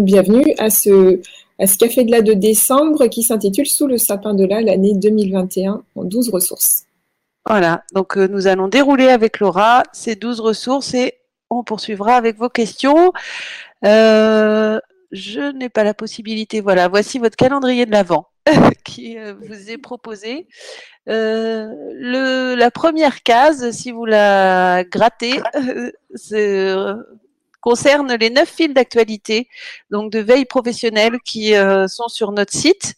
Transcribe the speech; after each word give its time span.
Bienvenue 0.00 0.54
à 0.58 0.70
ce, 0.70 1.20
à 1.58 1.66
ce 1.66 1.76
café 1.76 2.04
de 2.04 2.12
la 2.12 2.22
de 2.22 2.32
décembre 2.32 3.08
qui 3.08 3.24
s'intitule 3.24 3.66
Sous 3.66 3.88
le 3.88 3.98
sapin 3.98 4.32
de 4.32 4.44
la 4.44 4.60
l'année 4.60 4.94
2021 4.94 5.82
en 5.96 6.04
12 6.04 6.28
ressources. 6.28 6.84
Voilà, 7.44 7.82
donc 7.94 8.16
euh, 8.16 8.28
nous 8.28 8.46
allons 8.46 8.68
dérouler 8.68 9.08
avec 9.08 9.40
Laura 9.40 9.82
ces 9.92 10.14
12 10.14 10.38
ressources 10.38 10.94
et 10.94 11.14
on 11.50 11.64
poursuivra 11.64 12.14
avec 12.14 12.36
vos 12.38 12.48
questions. 12.48 13.12
Euh, 13.84 14.78
je 15.10 15.52
n'ai 15.56 15.68
pas 15.68 15.82
la 15.82 15.94
possibilité, 15.94 16.60
voilà, 16.60 16.86
voici 16.86 17.18
votre 17.18 17.34
calendrier 17.34 17.84
de 17.84 17.90
l'Avent 17.90 18.28
qui 18.84 19.18
euh, 19.18 19.34
vous 19.40 19.68
est 19.68 19.78
proposé. 19.78 20.46
le, 21.08 22.54
la 22.54 22.70
première 22.70 23.24
case, 23.24 23.72
si 23.72 23.90
vous 23.90 24.04
la 24.04 24.84
grattez, 24.84 25.40
c'est 26.14 26.72
concerne 27.60 28.14
les 28.14 28.30
neuf 28.30 28.48
fils 28.48 28.72
d'actualité, 28.72 29.48
donc 29.90 30.12
de 30.12 30.20
veille 30.20 30.44
professionnelle 30.44 31.18
qui 31.24 31.54
euh, 31.54 31.86
sont 31.88 32.08
sur 32.08 32.32
notre 32.32 32.52
site. 32.52 32.94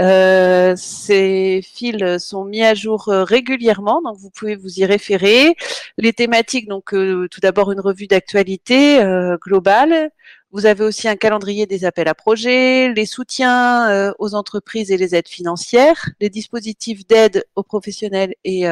Euh, 0.00 0.74
ces 0.76 1.60
fils 1.62 2.18
sont 2.18 2.44
mis 2.44 2.62
à 2.62 2.74
jour 2.74 3.08
euh, 3.08 3.24
régulièrement, 3.24 4.02
donc 4.02 4.16
vous 4.18 4.30
pouvez 4.30 4.56
vous 4.56 4.78
y 4.78 4.84
référer. 4.84 5.56
Les 5.98 6.12
thématiques, 6.12 6.68
donc 6.68 6.90
tout 6.90 7.40
d'abord 7.40 7.72
une 7.72 7.80
revue 7.80 8.06
d'actualité 8.06 8.98
globale. 9.42 10.10
Vous 10.52 10.66
avez 10.66 10.84
aussi 10.84 11.08
un 11.08 11.16
calendrier 11.16 11.66
des 11.66 11.84
appels 11.84 12.08
à 12.08 12.14
projets, 12.14 12.92
les 12.92 13.06
soutiens 13.06 14.12
aux 14.18 14.34
entreprises 14.34 14.90
et 14.90 14.96
les 14.96 15.14
aides 15.14 15.28
financières, 15.28 16.10
les 16.20 16.28
dispositifs 16.30 17.06
d'aide 17.06 17.44
aux 17.56 17.62
professionnels 17.62 18.34
et 18.44 18.66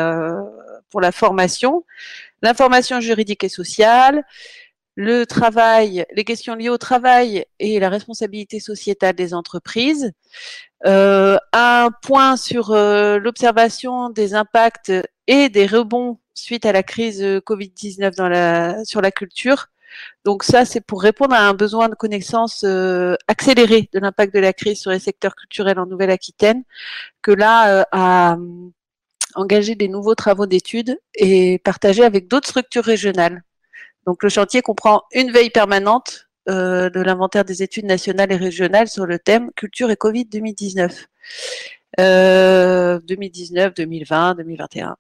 pour 0.91 1.01
la 1.01 1.13
formation, 1.13 1.85
l'information 2.43 3.01
juridique 3.01 3.43
et 3.43 3.49
sociale, 3.49 4.25
le 4.97 5.25
travail, 5.27 6.07
les 6.15 6.25
questions 6.25 6.55
liées 6.55 6.69
au 6.69 6.79
travail 6.79 7.45
et 7.59 7.81
la 7.81 7.89
responsabilité 7.89 8.61
sociétale 8.61 9.15
des 9.15 9.35
entreprises. 9.35 10.13
Euh, 10.87 11.39
un 11.53 11.91
point 12.03 12.37
sur 12.37 12.71
euh, 12.73 13.19
l'observation 13.19 14.11
des 14.11 14.35
impacts 14.35 14.93
et 15.27 15.49
des 15.49 15.67
rebonds 15.67 16.19
suite 16.35 16.67
à 16.67 16.73
la 16.73 16.83
crise 16.83 17.23
Covid-19 17.23 18.17
dans 18.17 18.29
la, 18.29 18.85
sur 18.85 19.01
la 19.01 19.11
culture. 19.11 19.69
Donc 20.25 20.43
ça, 20.43 20.65
c'est 20.65 20.81
pour 20.81 21.03
répondre 21.03 21.35
à 21.35 21.41
un 21.41 21.55
besoin 21.55 21.89
de 21.89 21.95
connaissance 21.95 22.65
euh, 22.65 23.17
accélérée 23.29 23.89
de 23.93 23.99
l'impact 24.01 24.35
de 24.35 24.41
la 24.41 24.53
crise 24.53 24.81
sur 24.81 24.91
les 24.91 24.99
secteurs 24.99 25.37
culturels 25.37 25.79
en 25.79 25.87
Nouvelle-Aquitaine, 25.87 26.65
que 27.23 27.31
là 27.33 27.87
a 27.93 28.37
engagé 29.37 29.75
des 29.75 29.89
nouveaux 29.89 30.15
travaux 30.15 30.47
d'études 30.47 30.99
et 31.15 31.59
partagé 31.61 32.05
avec 32.05 32.29
d'autres 32.29 32.49
structures 32.49 32.85
régionales. 32.85 33.43
Donc 34.07 34.23
le 34.23 34.29
chantier 34.29 34.63
comprend 34.63 35.03
une 35.13 35.31
veille 35.31 35.51
permanente 35.51 36.29
euh, 36.49 36.91
de 36.91 37.01
l'inventaire 37.01 37.45
des 37.45 37.63
études 37.63 37.87
nationales 37.87 38.33
et 38.33 38.37
régionales 38.37 38.89
sur 38.89 39.07
le 39.07 39.19
thème 39.19 39.51
culture 39.53 39.91
et 39.91 39.97
Covid 39.97 40.27
2019. 40.27 41.07
2019, 41.97 43.75
2020, 43.75 44.35
2021. 44.35 44.97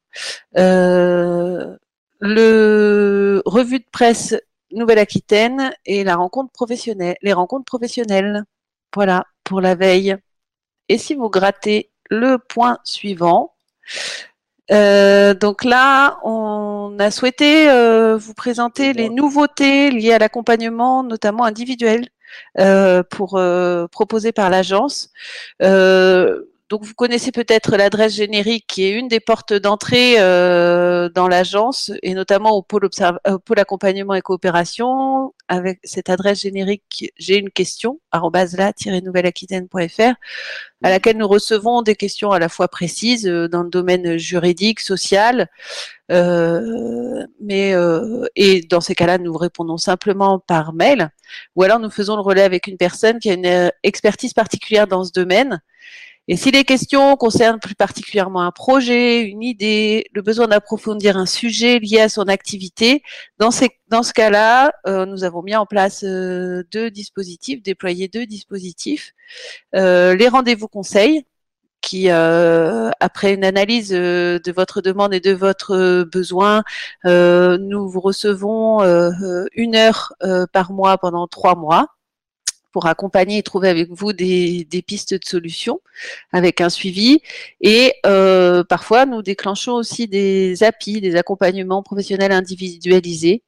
le 2.20 3.42
revue 3.44 3.80
de 3.80 3.84
presse 3.91 4.36
Nouvelle-Aquitaine 4.74 5.72
et 5.86 6.05
la 6.05 6.16
rencontre 6.16 6.52
professionnelle, 6.52 7.16
les 7.22 7.33
rencontres 7.33 7.64
professionnelles. 7.64 8.44
Voilà 8.94 9.24
pour 9.44 9.61
la 9.61 9.74
veille. 9.74 10.16
Et 10.89 10.98
si 10.98 11.14
vous 11.14 11.30
grattez 11.30 11.91
le 12.11 12.39
point 12.39 12.78
suivant, 12.84 13.55
euh, 14.70 15.34
donc 15.34 15.65
là, 15.65 16.19
on 16.25 16.97
a 16.98 17.11
souhaité 17.11 17.69
euh, 17.70 18.17
vous 18.17 18.34
présenter 18.34 18.93
les 18.93 19.09
nouveautés 19.09 19.91
liées 19.91 20.12
à 20.12 20.19
l'accompagnement, 20.19 21.03
notamment 21.03 21.45
individuel, 21.45 22.09
euh, 22.59 23.03
pour 23.03 23.41
proposer 23.91 24.33
par 24.33 24.51
l'agence. 24.51 25.11
Donc 26.70 26.84
vous 26.84 26.95
connaissez 26.95 27.31
peut-être 27.31 27.77
l'adresse 27.77 28.15
générique 28.15 28.65
qui 28.67 28.84
est 28.84 28.93
une 28.93 29.09
des 29.09 29.20
portes 29.20 29.53
d'entrée 29.53 30.15
euh, 30.19 31.11
dans 31.11 31.29
l'agence 31.29 31.92
et 32.02 32.14
notamment 32.14 32.52
au 32.52 32.63
pôle, 32.63 32.86
au 32.86 33.39
pôle, 33.39 33.58
accompagnement 33.58 34.14
et 34.14 34.23
coopération. 34.23 35.35
Avec 35.48 35.80
cette 35.85 36.08
adresse 36.08 36.41
générique, 36.41 37.13
j'ai 37.19 37.39
une 37.39 37.51
question 37.51 38.01
@la-nouvelle-aquitaine.fr 38.13 40.14
à 40.83 40.91
laquelle 40.91 41.19
nous 41.19 41.29
recevons 41.29 41.83
des 41.83 41.97
questions 41.97 42.30
à 42.30 42.39
la 42.39 42.48
fois 42.48 42.69
précises 42.69 43.27
euh, 43.27 43.48
dans 43.48 43.63
le 43.63 43.70
domaine 43.70 44.17
juridique, 44.17 44.80
social, 44.80 45.48
euh, 46.11 47.27
mais 47.41 47.74
euh, 47.74 48.27
et 48.36 48.63
dans 48.63 48.80
ces 48.80 48.95
cas-là, 48.95 49.19
nous 49.19 49.36
répondons 49.36 49.79
simplement 49.79 50.39
par 50.39 50.74
mail, 50.74 51.11
ou 51.57 51.63
alors 51.63 51.79
nous 51.79 51.91
faisons 51.91 52.17
le 52.17 52.23
relais 52.23 52.42
avec 52.42 52.67
une 52.67 52.77
personne 52.77 53.19
qui 53.19 53.30
a 53.30 53.35
une 53.35 53.47
euh, 53.47 53.69
expertise 53.83 54.35
particulière 54.35 54.86
dans 54.86 55.05
ce 55.05 55.13
domaine 55.13 55.61
et 56.27 56.36
si 56.36 56.51
les 56.51 56.64
questions 56.64 57.17
concernent 57.17 57.61
plus 57.61 57.74
particulièrement 57.74 58.40
un 58.42 58.51
projet, 58.51 59.20
une 59.23 59.42
idée, 59.42 60.07
le 60.14 60.23
besoin 60.23 60.48
d'approfondir 60.48 61.18
un 61.18 61.27
sujet 61.27 61.79
lié 61.79 62.01
à 62.01 62.08
son 62.08 62.29
activité, 62.29 63.02
dans, 63.39 63.51
ces, 63.51 63.68
dans 63.89 64.02
ce 64.02 64.14
cas-là, 64.14 64.73
euh, 64.86 65.05
nous 65.05 65.24
avons 65.24 65.42
mis 65.42 65.55
en 65.55 65.67
place 65.67 66.02
euh, 66.02 66.64
deux 66.73 66.90
dispositifs, 66.90 67.62
déployé 67.62 68.08
deux 68.08 68.24
dispositifs. 68.24 69.12
Euh, 69.74 70.14
les 70.17 70.29
rendez-vous 70.29 70.68
conseils, 70.68 71.27
qui, 71.83 72.08
après 72.08 73.35
une 73.35 73.45
analyse 73.45 73.91
de 73.91 74.52
votre 74.52 74.80
demande 74.80 75.12
et 75.12 75.20
de 75.20 75.33
votre 75.33 76.05
besoin, 76.05 76.62
nous 77.05 77.89
vous 77.91 78.01
recevons 78.01 78.80
une 79.52 79.77
heure 79.77 80.14
par 80.55 80.73
mois 80.73 80.96
pendant 80.96 81.27
trois 81.27 81.56
mois 81.56 81.89
pour 82.74 82.86
accompagner 82.86 83.39
et 83.39 83.42
trouver 83.45 83.68
avec 83.68 83.89
vous 83.92 84.12
des, 84.12 84.67
pistes 84.85 85.14
de 85.14 85.24
solutions 85.24 85.80
avec 86.33 86.61
un 86.61 86.68
suivi. 86.68 87.20
Et 87.61 87.95
euh, 88.05 88.64
parfois, 88.64 89.07
nous 89.07 89.23
déclenchons 89.23 89.74
aussi 89.74 90.08
des 90.08 90.64
API, 90.64 91.01
des 91.01 91.14
accompagnements 91.14 91.85
professionnels 91.85 92.33
individualisés, 92.33 93.45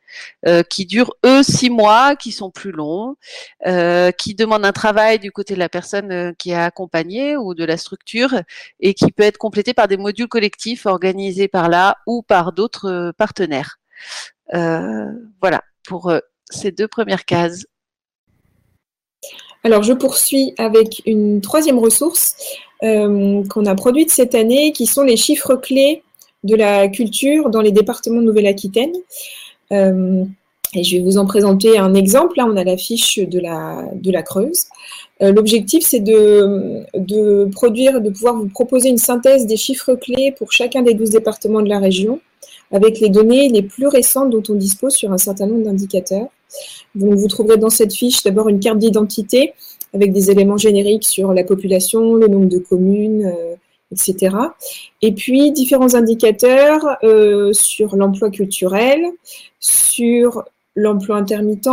euh, 0.47 0.62
qui 0.62 0.87
durent 0.87 1.12
eux 1.25 1.42
six 1.42 1.70
mois, 1.70 2.14
qui 2.14 2.31
sont 2.31 2.53
plus 2.53 2.70
longs, 2.70 3.16
euh, 3.66 4.12
qui 4.12 4.37
demandent 4.37 4.64
un 4.64 4.70
travail 4.70 5.19
du 5.19 5.32
côté 5.32 5.54
de 5.54 5.58
la 5.58 5.69
personne 5.69 6.32
qui 6.38 6.53
a 6.53 6.64
accompagné 6.64 7.37
ou 7.37 7.54
de 7.54 7.64
la 7.64 7.76
structure 7.78 8.32
et 8.78 8.94
qui 8.94 9.10
peut 9.10 9.25
être 9.25 9.38
complété 9.38 9.75
par 9.75 9.88
des 9.88 9.97
modules 9.97 10.28
collectifs 10.28 10.87
organisés 10.87 11.48
par 11.48 11.69
là 11.69 11.98
ou 12.06 12.22
par 12.22 12.53
d'autres 12.53 13.12
partenaires. 13.19 13.81
voilà 14.53 15.64
pour 15.82 16.12
ces 16.48 16.70
deux 16.70 16.87
premières 16.87 17.25
cases. 17.25 17.66
Alors, 19.66 19.82
je 19.82 19.94
poursuis 19.94 20.54
avec 20.59 21.03
une 21.06 21.41
troisième 21.41 21.81
ressource 21.81 22.37
euh, 22.84 23.43
qu'on 23.49 23.66
a 23.66 23.75
produite 23.75 24.12
cette 24.12 24.37
année, 24.37 24.71
qui 24.71 24.87
sont 24.87 25.03
les 25.03 25.16
chiffres 25.16 25.56
clés 25.56 26.04
de 26.44 26.54
la 26.54 26.87
culture 26.87 27.50
dans 27.50 27.62
les 27.62 27.72
départements 27.72 28.21
de 28.21 28.26
Nouvelle-Aquitaine. 28.26 28.93
Euh, 29.72 30.22
et 30.72 30.84
je 30.84 30.97
vais 30.97 31.03
vous 31.03 31.19
en 31.19 31.26
présenter 31.26 31.78
un 31.78 31.94
exemple. 31.94 32.34
Là, 32.37 32.47
on 32.49 32.56
a 32.56 32.62
la 32.62 32.76
fiche 32.76 33.19
de 33.19 33.41
la, 33.41 33.82
de 33.93 34.12
la 34.12 34.22
Creuse. 34.22 34.66
Euh, 35.21 35.32
l'objectif, 35.32 35.82
c'est 35.84 35.99
de, 35.99 36.84
de, 36.94 37.49
produire, 37.50 38.00
de 38.00 38.10
pouvoir 38.10 38.37
vous 38.37 38.47
proposer 38.47 38.88
une 38.91 38.99
synthèse 38.99 39.47
des 39.47 39.56
chiffres 39.56 39.97
clés 39.97 40.32
pour 40.38 40.53
chacun 40.53 40.82
des 40.82 40.94
12 40.94 41.10
départements 41.10 41.62
de 41.62 41.69
la 41.69 41.81
région, 41.81 42.21
avec 42.72 43.00
les 43.00 43.09
données 43.09 43.49
les 43.49 43.62
plus 43.62 43.87
récentes 43.87 44.31
dont 44.31 44.43
on 44.49 44.54
dispose 44.54 44.94
sur 44.94 45.12
un 45.12 45.19
certain 45.19 45.47
nombre 45.47 45.65
d'indicateurs. 45.65 46.28
Donc, 46.94 47.15
vous 47.15 47.28
trouverez 47.28 47.59
dans 47.59 47.71
cette 47.71 47.94
fiche 47.94 48.22
d'abord 48.22 48.49
une 48.49 48.60
carte 48.60 48.78
d'identité 48.78 49.53
avec 49.94 50.12
des 50.12 50.31
éléments 50.31 50.56
génériques 50.56 51.05
sur 51.05 51.32
la 51.32 51.44
population, 51.44 52.15
le 52.15 52.28
nombre 52.28 52.49
de 52.49 52.59
communes, 52.59 53.26
euh, 53.26 53.55
etc. 53.93 54.37
Et 55.03 55.12
puis 55.12 55.53
différents 55.53 55.94
indicateurs 55.94 56.84
euh, 57.05 57.53
sur 57.53 57.97
l'emploi 57.97 58.31
culturel, 58.31 59.05
sur 59.60 60.44
l'emploi 60.75 61.16
intermittent, 61.16 61.69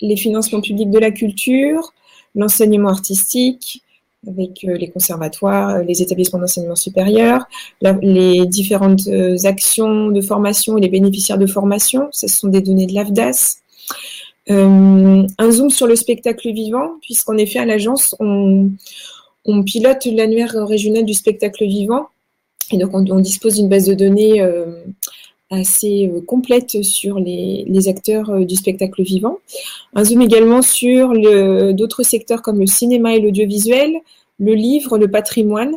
les 0.00 0.16
financements 0.16 0.60
publics 0.60 0.90
de 0.90 0.98
la 0.98 1.10
culture, 1.10 1.92
l'enseignement 2.34 2.88
artistique, 2.88 3.83
avec 4.28 4.64
euh, 4.64 4.76
les 4.76 4.88
conservatoires, 4.88 5.82
les 5.82 6.02
établissements 6.02 6.38
d'enseignement 6.38 6.76
supérieur, 6.76 7.46
les 7.82 8.46
différentes 8.46 9.08
actions 9.44 10.08
de 10.08 10.20
formation 10.20 10.76
et 10.78 10.80
les 10.80 10.88
bénéficiaires 10.88 11.38
de 11.38 11.46
formation, 11.46 12.08
ce 12.12 12.26
sont 12.26 12.48
des 12.48 12.60
données 12.60 12.86
de 12.86 12.94
l'AFDAS. 12.94 13.58
Euh, 14.50 15.26
un 15.38 15.50
zoom 15.50 15.70
sur 15.70 15.86
le 15.86 15.96
spectacle 15.96 16.52
vivant, 16.52 16.98
puisqu'en 17.00 17.36
effet, 17.36 17.60
à 17.60 17.64
l'agence, 17.64 18.14
on, 18.20 18.70
pilote 19.64 20.04
l'annuaire 20.06 20.54
régional 20.66 21.04
du 21.04 21.14
spectacle 21.14 21.64
vivant. 21.64 22.08
Et 22.70 22.78
donc, 22.78 22.90
on, 22.94 23.20
dispose 23.20 23.56
d'une 23.56 23.68
base 23.68 23.86
de 23.86 23.94
données 23.94 24.40
euh, 24.40 24.84
assez 25.54 26.10
euh, 26.12 26.20
complète 26.20 26.82
sur 26.82 27.18
les, 27.18 27.88
acteurs 27.88 28.46
du 28.46 28.54
spectacle 28.54 29.02
vivant. 29.02 29.38
Un 29.94 30.04
zoom 30.04 30.22
également 30.22 30.62
sur 30.62 31.12
d'autres 31.74 32.02
secteurs 32.02 32.40
comme 32.40 32.58
le 32.58 32.66
cinéma 32.66 33.14
et 33.14 33.20
l'audiovisuel, 33.20 33.92
le 34.38 34.54
livre, 34.54 34.96
le 34.96 35.10
patrimoine. 35.10 35.74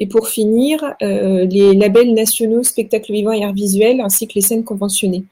Et 0.00 0.06
pour 0.06 0.28
finir, 0.28 0.82
euh, 1.02 1.44
les 1.44 1.74
labels 1.74 2.12
nationaux 2.14 2.64
spectacle 2.64 3.12
vivant 3.12 3.30
et 3.30 3.44
art 3.44 3.52
visuel, 3.52 4.00
ainsi 4.00 4.26
que 4.26 4.34
les 4.34 4.40
scènes 4.40 4.64
conventionnées. 4.64 5.24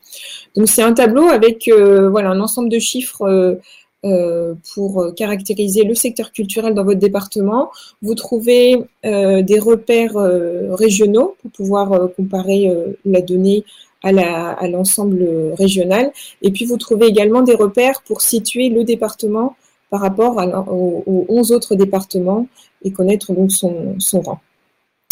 Donc 0.55 0.69
c'est 0.69 0.83
un 0.83 0.93
tableau 0.93 1.29
avec 1.29 1.67
euh, 1.67 2.09
voilà 2.09 2.31
un 2.31 2.41
ensemble 2.41 2.69
de 2.69 2.79
chiffres 2.79 3.59
euh, 4.05 4.55
pour 4.75 5.15
caractériser 5.15 5.85
le 5.85 5.95
secteur 5.95 6.33
culturel 6.33 6.75
dans 6.75 6.83
votre 6.83 6.99
département. 6.99 7.71
Vous 8.03 8.17
trouvez 8.17 8.83
euh, 9.07 9.43
des 9.43 9.61
repères 9.61 10.17
euh, 10.17 10.75
régionaux 10.75 11.37
pour 11.41 11.53
pouvoir 11.53 12.11
comparer 12.17 12.69
la 13.05 13.21
donnée 13.21 13.65
à 14.03 14.67
l'ensemble 14.67 15.53
régional. 15.57 16.11
Et 16.43 16.51
puis 16.51 16.65
vous 16.65 16.79
trouvez 16.79 17.07
également 17.07 17.43
des 17.43 17.55
repères 17.55 18.03
pour 18.03 18.23
situer 18.23 18.71
le 18.71 18.83
département 18.83 19.55
par 19.89 20.01
rapport 20.01 20.37
aux, 20.69 21.25
11 21.29 21.53
autres 21.53 21.77
départements 21.77 22.49
et 22.83 22.91
connaître 22.91 23.33
donc 23.33 23.53
son, 23.53 23.95
son 24.01 24.21
rang. 24.21 24.41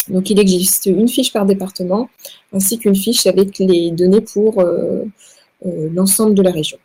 Donc 0.09 0.29
il 0.29 0.37
existe 0.37 0.87
une 0.87 1.07
fiche 1.07 1.31
par 1.31 1.45
département 1.45 2.09
ainsi 2.51 2.77
qu'une 2.77 2.95
fiche 2.95 3.25
avec 3.25 3.57
les 3.59 3.91
données 3.91 4.19
pour 4.19 4.61
l'ensemble 5.63 6.33
de 6.33 6.41
la 6.41 6.51
région. 6.51 6.77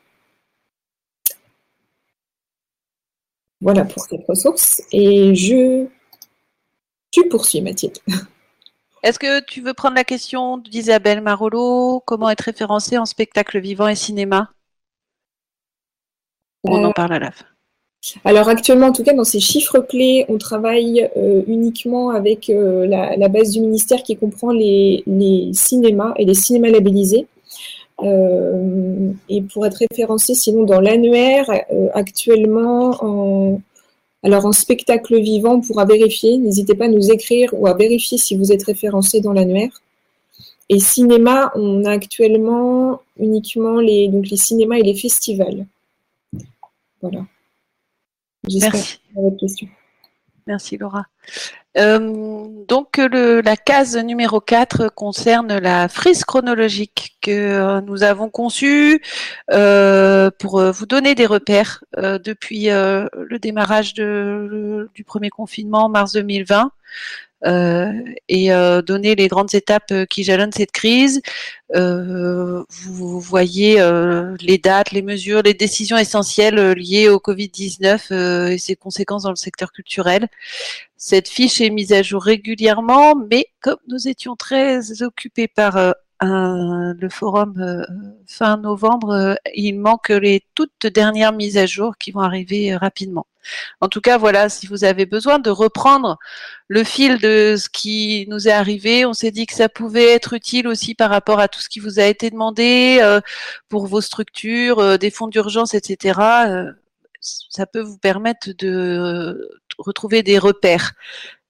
Voilà 3.60 3.84
pour 3.84 4.04
cette 4.04 4.26
ressource. 4.26 4.82
Et 4.92 5.34
je. 5.34 5.86
Tu 7.10 7.28
poursuis, 7.28 7.60
Mathilde. 7.62 7.98
Est-ce 9.02 9.18
que 9.18 9.44
tu 9.44 9.60
veux 9.60 9.74
prendre 9.74 9.94
la 9.94 10.04
question 10.04 10.58
d'Isabelle 10.58 11.20
Marolo? 11.20 12.02
Comment 12.06 12.28
être 12.30 12.40
référencé 12.40 12.98
en 12.98 13.06
spectacle 13.06 13.60
vivant 13.60 13.88
et 13.88 13.94
cinéma? 13.94 14.50
On 16.64 16.84
en 16.84 16.90
euh, 16.90 16.92
parle 16.92 17.12
à 17.12 17.18
la 17.20 17.30
fin. 17.30 17.44
Alors 18.24 18.48
actuellement, 18.48 18.88
en 18.88 18.92
tout 18.92 19.02
cas, 19.02 19.14
dans 19.14 19.24
ces 19.24 19.40
chiffres 19.40 19.80
clés, 19.80 20.24
on 20.28 20.38
travaille 20.38 21.08
euh, 21.16 21.42
uniquement 21.46 22.10
avec 22.10 22.50
euh, 22.50 22.86
la, 22.86 23.28
base 23.28 23.52
du 23.52 23.60
ministère 23.60 24.02
qui 24.02 24.16
comprend 24.16 24.52
les, 24.52 25.02
les, 25.06 25.50
cinémas 25.52 26.12
et 26.16 26.24
les 26.24 26.34
cinémas 26.34 26.68
labellisés. 26.68 27.26
Euh, 28.02 29.12
et 29.28 29.42
pour 29.42 29.66
être 29.66 29.82
référencé, 29.90 30.34
sinon 30.34 30.64
dans 30.64 30.80
l'annuaire, 30.80 31.50
euh, 31.70 31.88
actuellement, 31.94 32.96
en, 33.00 33.60
alors 34.22 34.46
en 34.46 34.52
spectacle 34.52 35.18
vivant, 35.20 35.54
on 35.54 35.60
pourra 35.60 35.84
vérifier. 35.84 36.38
N'hésitez 36.38 36.74
pas 36.74 36.86
à 36.86 36.88
nous 36.88 37.10
écrire 37.10 37.50
ou 37.54 37.66
à 37.66 37.74
vérifier 37.74 38.18
si 38.18 38.36
vous 38.36 38.52
êtes 38.52 38.64
référencé 38.64 39.20
dans 39.20 39.32
l'annuaire. 39.32 39.82
Et 40.68 40.80
cinéma, 40.80 41.52
on 41.54 41.84
a 41.84 41.92
actuellement 41.92 43.00
uniquement 43.18 43.78
les, 43.78 44.08
donc 44.08 44.28
les 44.28 44.36
cinémas 44.36 44.76
et 44.76 44.82
les 44.82 44.96
festivals. 44.96 45.66
Voilà. 47.00 47.24
J'espère 48.48 48.82
votre 49.14 49.36
question. 49.36 49.68
Merci 50.46 50.78
Laura. 50.78 51.06
Euh, 51.76 52.46
donc 52.68 52.96
la 52.98 53.56
case 53.56 53.96
numéro 53.96 54.40
4 54.40 54.88
concerne 54.94 55.58
la 55.58 55.88
frise 55.88 56.24
chronologique 56.24 57.16
que 57.20 57.30
euh, 57.30 57.80
nous 57.82 58.02
avons 58.02 58.30
conçue 58.30 59.02
euh, 59.50 60.30
pour 60.38 60.62
vous 60.62 60.86
donner 60.86 61.14
des 61.14 61.26
repères 61.26 61.84
depuis 61.96 62.66
le 62.66 63.38
démarrage 63.38 63.94
du 63.94 65.04
premier 65.04 65.30
confinement 65.30 65.84
en 65.84 65.88
mars 65.88 66.12
2020. 66.12 66.70
Euh, 67.44 67.92
et 68.28 68.50
euh, 68.50 68.80
donner 68.80 69.14
les 69.14 69.28
grandes 69.28 69.54
étapes 69.54 69.92
euh, 69.92 70.06
qui 70.06 70.24
jalonnent 70.24 70.52
cette 70.52 70.72
crise. 70.72 71.20
vous 71.74 73.20
voyez 73.20 73.76
les 74.40 74.58
dates, 74.58 74.92
les 74.92 75.02
mesures, 75.02 75.42
les 75.42 75.54
décisions 75.54 75.96
essentielles 75.98 76.72
liées 76.72 77.08
au 77.08 77.18
Covid-19 77.18 78.52
et 78.52 78.58
ses 78.58 78.76
conséquences 78.76 79.24
dans 79.24 79.30
le 79.30 79.36
secteur 79.36 79.72
culturel. 79.72 80.28
Cette 80.96 81.28
fiche 81.28 81.60
est 81.60 81.70
mise 81.70 81.92
à 81.92 82.02
jour 82.02 82.22
régulièrement, 82.22 83.14
mais 83.16 83.46
comme 83.60 83.78
nous 83.88 84.08
étions 84.08 84.36
très 84.36 85.02
occupés 85.02 85.48
par 85.48 85.94
le 86.20 87.08
forum 87.08 87.84
fin 88.26 88.56
novembre, 88.56 89.36
il 89.54 89.78
manque 89.78 90.08
les 90.08 90.42
toutes 90.54 90.86
dernières 90.86 91.32
mises 91.32 91.58
à 91.58 91.66
jour 91.66 91.96
qui 91.98 92.12
vont 92.12 92.20
arriver 92.20 92.76
rapidement. 92.76 93.26
En 93.80 93.88
tout 93.88 94.00
cas, 94.00 94.18
voilà, 94.18 94.48
si 94.48 94.66
vous 94.66 94.84
avez 94.84 95.06
besoin 95.06 95.38
de 95.38 95.50
reprendre 95.50 96.18
le 96.68 96.84
fil 96.84 97.18
de 97.18 97.56
ce 97.56 97.68
qui 97.68 98.26
nous 98.28 98.48
est 98.48 98.52
arrivé, 98.52 99.06
on 99.06 99.12
s'est 99.12 99.30
dit 99.30 99.46
que 99.46 99.54
ça 99.54 99.68
pouvait 99.68 100.12
être 100.12 100.32
utile 100.34 100.68
aussi 100.68 100.94
par 100.94 101.10
rapport 101.10 101.40
à 101.40 101.48
tout 101.48 101.60
ce 101.60 101.68
qui 101.68 101.80
vous 101.80 102.00
a 102.00 102.04
été 102.04 102.30
demandé 102.30 102.98
euh, 103.02 103.20
pour 103.68 103.86
vos 103.86 104.00
structures, 104.00 104.78
euh, 104.80 104.96
des 104.96 105.10
fonds 105.10 105.28
d'urgence, 105.28 105.74
etc. 105.74 106.20
Euh, 106.48 106.72
ça 107.20 107.66
peut 107.66 107.80
vous 107.80 107.98
permettre 107.98 108.50
de 108.58 109.50
retrouver 109.78 110.22
des 110.22 110.38
repères 110.38 110.92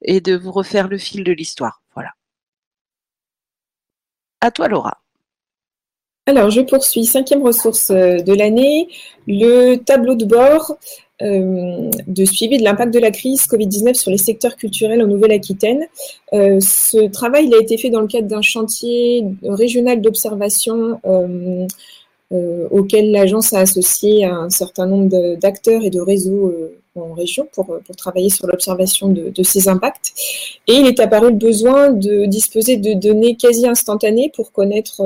et 0.02 0.20
de 0.20 0.36
vous 0.36 0.52
refaire 0.52 0.88
le 0.88 0.98
fil 0.98 1.24
de 1.24 1.32
l'histoire. 1.32 1.82
À 4.46 4.52
toi, 4.52 4.69
Laura. 4.69 4.98
Alors, 6.26 6.50
je 6.50 6.60
poursuis. 6.60 7.04
Cinquième 7.04 7.43
ressource 7.43 7.90
de 7.90 8.32
l'année, 8.32 8.87
le 9.26 9.75
tableau 9.75 10.14
de 10.14 10.25
bord 10.25 10.76
euh, 11.20 11.90
de 12.06 12.25
suivi 12.26 12.58
de 12.58 12.62
l'impact 12.62 12.94
de 12.94 13.00
la 13.00 13.10
crise 13.10 13.46
Covid-19 13.46 13.94
sur 13.94 14.12
les 14.12 14.19
secteurs 14.19 14.54
culturels 14.54 15.02
en 15.02 15.08
Nouvelle-Aquitaine. 15.08 15.87
Euh, 16.32 16.60
ce 16.60 17.08
travail 17.08 17.46
il 17.46 17.54
a 17.54 17.58
été 17.58 17.76
fait 17.76 17.90
dans 17.90 18.02
le 18.02 18.06
cadre 18.06 18.28
d'un 18.28 18.43
chantier 18.43 19.25
régional 19.43 20.00
d'observation 20.00 21.00
euh, 21.06 21.66
auquel 22.70 23.10
l'agence 23.10 23.52
a 23.52 23.60
associé 23.60 24.26
un 24.26 24.50
certain 24.50 24.87
nombre 24.87 25.37
d'acteurs 25.37 25.82
et 25.82 25.90
de 25.90 26.00
réseaux 26.00 26.54
en 26.96 27.14
région 27.14 27.48
pour, 27.52 27.66
pour 27.66 27.96
travailler 27.96 28.31
sur 28.31 28.46
l'observation 28.46 29.08
de, 29.08 29.43
ces 29.43 29.69
impacts. 29.69 30.12
Et 30.66 30.75
il 30.75 30.87
est 30.87 30.98
apparu 31.00 31.28
le 31.28 31.37
besoin 31.37 31.90
de 31.90 32.26
disposer 32.26 32.76
de 32.76 32.94
données 32.94 33.37
quasi 33.37 33.66
instantanées 33.66 34.31
pour 34.34 34.52
connaître 34.52 35.02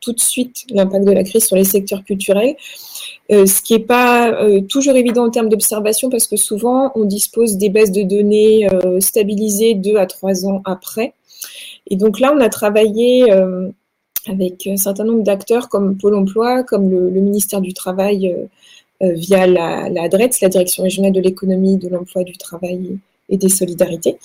tout 0.00 0.12
de 0.12 0.20
suite 0.20 0.64
l'impact 0.70 1.04
de 1.04 1.12
la 1.12 1.24
crise 1.24 1.46
sur 1.46 1.56
les 1.56 1.64
secteurs 1.64 2.04
culturels 2.04 2.56
euh, 3.30 3.46
ce 3.46 3.62
qui 3.62 3.74
n'est 3.74 3.84
pas 3.84 4.32
euh, 4.42 4.60
toujours 4.60 4.96
évident 4.96 5.26
en 5.26 5.30
termes 5.30 5.48
d'observation 5.48 6.10
parce 6.10 6.26
que 6.26 6.36
souvent 6.36 6.90
on 6.96 7.04
dispose 7.04 7.58
des 7.58 7.68
bases 7.68 7.92
de 7.92 8.02
données 8.02 8.68
euh, 8.72 8.98
stabilisées 8.98 9.74
deux 9.74 9.96
à 9.96 10.06
trois 10.06 10.46
ans 10.46 10.62
après. 10.64 11.14
Et 11.88 11.96
donc 11.96 12.18
là, 12.18 12.32
on 12.36 12.40
a 12.40 12.48
travaillé 12.48 13.32
avec 14.26 14.66
un 14.66 14.76
certain 14.76 15.04
nombre 15.04 15.24
d'acteurs 15.24 15.68
comme 15.68 15.96
Pôle 15.96 16.14
Emploi, 16.14 16.62
comme 16.62 16.88
le, 16.88 17.20
ministère 17.20 17.60
du 17.60 17.72
Travail 17.72 18.36
via 19.00 19.46
la, 19.46 20.08
DRETS, 20.08 20.40
la 20.40 20.48
Direction 20.48 20.82
régionale 20.82 21.12
de 21.12 21.20
l'économie, 21.20 21.76
de 21.76 21.88
l'emploi, 21.88 22.22
du 22.22 22.36
travail 22.36 22.98
et 23.28 23.36
des 23.36 23.48
solidarités, 23.48 24.18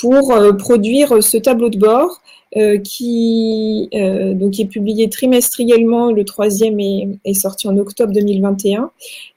pour 0.00 0.32
produire 0.58 1.22
ce 1.22 1.36
tableau 1.36 1.68
de 1.68 1.78
bord 1.78 2.20
euh, 2.54 2.76
qui 2.76 3.88
euh, 3.94 4.34
donc 4.34 4.60
est 4.60 4.66
publié 4.66 5.08
trimestriellement. 5.08 6.12
Le 6.12 6.22
troisième 6.22 6.78
est, 6.80 7.32
sorti 7.32 7.66
en 7.66 7.78
octobre 7.78 8.12
2021. 8.12 8.90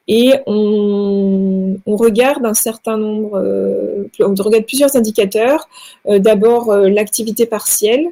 Et 0.10 0.34
on, 0.48 1.78
regarde 1.86 2.46
un 2.46 2.54
certain 2.54 2.98
nombre, 2.98 3.40
euh, 3.42 4.10
on 4.20 4.34
regarde 4.34 4.66
plusieurs 4.66 4.98
indicateurs. 4.98 5.70
Euh, 6.10 6.20
d'abord 6.20 6.76
l'activité 6.76 7.46
partielle. 7.46 8.06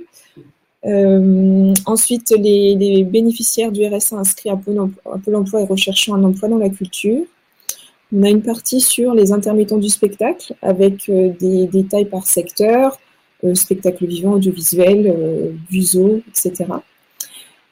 Ensuite, 0.85 2.33
les, 2.37 3.03
bénéficiaires 3.03 3.71
du 3.71 3.85
RSA 3.85 4.17
inscrits 4.17 4.49
à 4.49 4.57
Pôle, 4.57 4.89
emploi 5.33 5.61
et 5.61 5.65
recherchant 5.65 6.15
un 6.15 6.23
emploi 6.23 6.49
dans 6.49 6.57
la 6.57 6.69
culture. 6.69 7.23
On 8.15 8.23
a 8.23 8.29
une 8.29 8.41
partie 8.41 8.81
sur 8.81 9.13
les 9.13 9.31
intermittents 9.31 9.77
du 9.77 9.89
spectacle 9.89 10.53
avec 10.61 11.09
des 11.09 11.67
détails 11.67 12.05
par 12.05 12.27
secteur, 12.27 12.99
euh, 13.43 13.55
spectacle 13.55 14.05
vivant, 14.05 14.33
audiovisuel, 14.33 15.05
euh, 15.05 15.51
VUSO, 15.69 16.21
etc. 16.29 16.65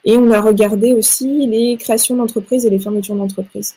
Et 0.04 0.18
on 0.18 0.30
a 0.32 0.42
regardé 0.42 0.92
aussi 0.92 1.48
les 1.48 1.78
créations 1.78 2.18
d'entreprises 2.18 2.66
et 2.66 2.70
les 2.70 2.80
fermetures 2.80 3.16
d'entreprises. 3.16 3.76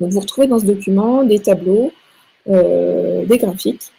Donc 0.00 0.10
vous 0.10 0.18
retrouvez 0.18 0.48
dans 0.48 0.58
ce 0.58 0.64
document 0.64 1.22
des 1.22 1.38
tableaux, 1.38 1.92
euh, 2.48 3.24
des 3.26 3.38
graphiques, 3.38 3.92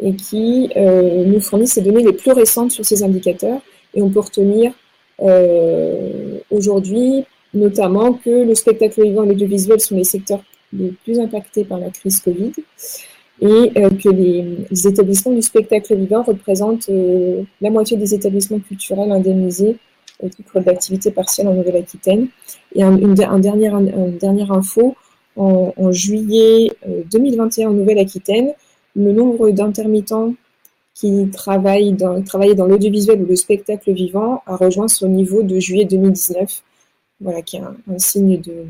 et 0.00 0.14
qui 0.16 0.68
nous 0.76 1.40
fournissent 1.40 1.76
les 1.76 1.82
données 1.82 2.02
les 2.02 2.12
plus 2.12 2.32
récentes 2.32 2.72
sur 2.72 2.84
ces 2.84 3.02
indicateurs. 3.04 3.62
Et 3.94 4.02
on 4.02 4.10
peut 4.10 4.20
retenir 4.20 4.72
aujourd'hui 6.50 7.24
notamment 7.54 8.14
que 8.14 8.44
le 8.44 8.54
spectacle 8.54 9.02
vivant 9.02 9.24
et 9.24 9.28
l'audiovisuel 9.28 9.80
sont 9.80 9.96
les 9.96 10.04
secteurs 10.04 10.42
les 10.72 10.92
plus 11.04 11.18
impactés 11.20 11.64
par 11.64 11.78
la 11.78 11.90
crise 11.90 12.20
Covid 12.20 12.52
et 13.40 13.72
euh, 13.76 13.90
que 13.90 14.08
les, 14.08 14.86
établissements 14.86 15.32
du 15.32 15.42
spectacle 15.42 15.94
vivant 15.96 16.22
représentent 16.22 16.88
euh, 16.88 17.42
la 17.60 17.70
moitié 17.70 17.96
des 17.96 18.14
établissements 18.14 18.60
culturels 18.60 19.10
indemnisés 19.10 19.76
au 20.20 20.28
titre 20.28 20.60
d'activité 20.60 21.10
partielle 21.10 21.48
en 21.48 21.54
Nouvelle-Aquitaine. 21.54 22.28
Et 22.74 22.82
un, 22.82 22.96
une, 22.96 23.14
dernière, 23.14 23.80
dernière 23.80 24.52
info, 24.52 24.94
en, 25.36 25.90
juillet 25.90 26.70
2021 27.10 27.66
euh, 27.66 27.70
en 27.70 27.72
Nouvelle-Aquitaine, 27.72 28.52
le 28.94 29.12
nombre 29.12 29.50
d'intermittents 29.50 30.34
qui 30.94 31.28
travaillent 31.30 31.92
dans, 31.92 32.22
travaillaient 32.22 32.54
dans 32.54 32.66
l'audiovisuel 32.66 33.22
ou 33.22 33.26
le 33.26 33.36
spectacle 33.36 33.92
vivant 33.92 34.42
a 34.46 34.56
rejoint 34.56 34.88
son 34.88 35.08
niveau 35.08 35.42
de 35.42 35.58
juillet 35.58 35.84
2019, 35.84 36.62
voilà, 37.20 37.42
qui 37.42 37.56
est 37.56 37.60
un, 37.60 37.76
un 37.90 37.98
signe 37.98 38.40
de, 38.40 38.66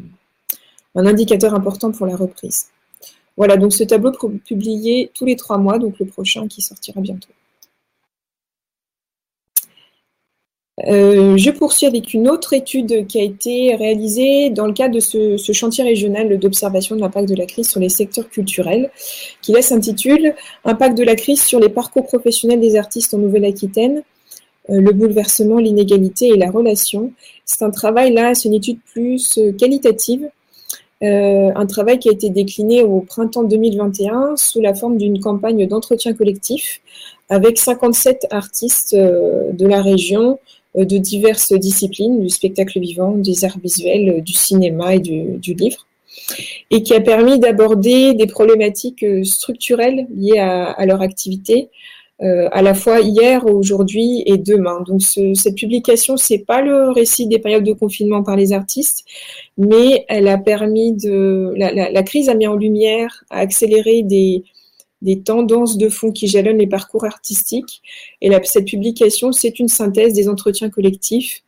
un 0.94 1.06
indicateur 1.06 1.54
important 1.54 1.92
pour 1.92 2.06
la 2.06 2.16
reprise. 2.16 2.68
Voilà, 3.36 3.56
donc 3.56 3.72
ce 3.72 3.84
tableau 3.84 4.12
publié 4.44 5.10
tous 5.12 5.24
les 5.24 5.36
trois 5.36 5.58
mois, 5.58 5.78
donc 5.78 5.98
le 5.98 6.06
prochain 6.06 6.46
qui 6.46 6.62
sortira 6.62 7.00
bientôt. 7.00 7.30
Je 10.78 11.50
poursuis 11.50 11.86
avec 11.86 12.14
une 12.14 12.28
autre 12.28 12.52
étude 12.52 13.06
qui 13.06 13.20
a 13.20 13.22
été 13.22 13.76
réalisée 13.76 14.50
dans 14.50 14.66
le 14.66 14.72
cadre 14.72 14.94
de 14.94 15.00
ce, 15.00 15.52
chantier 15.52 15.84
régional 15.84 16.36
d'observation 16.38 16.96
de 16.96 17.00
l'impact 17.00 17.28
de 17.28 17.36
la 17.36 17.46
crise 17.46 17.70
sur 17.70 17.80
les 17.80 17.88
secteurs 17.88 18.28
culturels, 18.28 18.90
qui 19.40 19.52
là 19.52 19.62
s'intitule 19.62 20.34
Impact 20.64 20.98
de 20.98 21.04
la 21.04 21.14
crise 21.14 21.42
sur 21.42 21.60
les 21.60 21.68
parcours 21.68 22.06
professionnels 22.06 22.60
des 22.60 22.76
artistes 22.76 23.14
en 23.14 23.18
Nouvelle-Aquitaine, 23.18 24.02
le 24.68 24.92
bouleversement, 24.92 25.58
l'inégalité 25.58 26.28
et 26.28 26.36
la 26.36 26.50
relation. 26.50 27.12
C'est 27.44 27.64
un 27.64 27.70
travail 27.70 28.12
là, 28.12 28.34
c'est 28.34 28.48
une 28.48 28.54
étude 28.54 28.78
plus 28.92 29.38
qualitative 29.58 30.28
euh, 31.02 31.50
un 31.54 31.66
travail 31.66 31.98
qui 31.98 32.08
a 32.08 32.12
été 32.12 32.30
décliné 32.30 32.82
au 32.82 33.00
printemps 33.00 33.42
2021 33.42 34.36
sous 34.36 34.60
la 34.60 34.74
forme 34.74 34.96
d'une 34.96 35.20
campagne 35.20 35.66
d'entretien 35.66 36.14
collectif 36.14 36.80
avec 37.28 37.58
57 37.58 38.28
artistes 38.30 38.94
euh, 38.94 39.52
de 39.52 39.66
la 39.66 39.82
région 39.82 40.38
euh, 40.38 40.63
de 40.74 40.98
diverses 40.98 41.52
disciplines, 41.52 42.20
du 42.20 42.28
spectacle 42.28 42.80
vivant, 42.80 43.12
des 43.12 43.44
arts 43.44 43.58
visuels, 43.62 44.22
du 44.22 44.32
cinéma 44.32 44.96
et 44.96 45.00
du, 45.00 45.54
livre, 45.54 45.86
et 46.70 46.82
qui 46.82 46.94
a 46.94 47.00
permis 47.00 47.38
d'aborder 47.38 48.14
des 48.14 48.26
problématiques 48.26 49.04
structurelles 49.22 50.06
liées 50.14 50.38
à 50.38 50.84
leur 50.86 51.00
activité, 51.00 51.70
euh, 52.22 52.48
à 52.52 52.62
la 52.62 52.74
fois 52.74 53.00
hier, 53.00 53.44
aujourd'hui 53.44 54.22
et 54.24 54.38
demain. 54.38 54.82
Donc 54.86 55.02
cette 55.02 55.56
publication, 55.56 56.16
c'est 56.16 56.38
pas 56.38 56.62
le 56.62 56.90
récit 56.90 57.26
des 57.26 57.40
périodes 57.40 57.64
de 57.64 57.72
confinement 57.72 58.22
par 58.22 58.36
les 58.36 58.52
artistes, 58.52 59.04
mais 59.58 60.04
elle 60.08 60.28
a 60.28 60.38
permis 60.38 60.92
de 60.92 61.52
la, 61.56 62.02
crise 62.04 62.28
a 62.28 62.34
mis 62.34 62.46
en 62.46 62.54
lumière, 62.54 63.24
a 63.30 63.40
accéléré 63.40 64.02
des, 64.02 64.44
des 65.04 65.20
tendances 65.20 65.76
de 65.76 65.88
fond 65.88 66.10
qui 66.10 66.26
jalonnent 66.26 66.58
les 66.58 66.66
parcours 66.66 67.04
artistiques. 67.04 67.82
Et 68.22 68.30
cette 68.44 68.66
publication, 68.66 69.32
c'est 69.32 69.58
une 69.60 69.68
synthèse 69.68 70.14
des 70.14 70.28
entretiens 70.28 70.70
collectifs. 70.70 71.42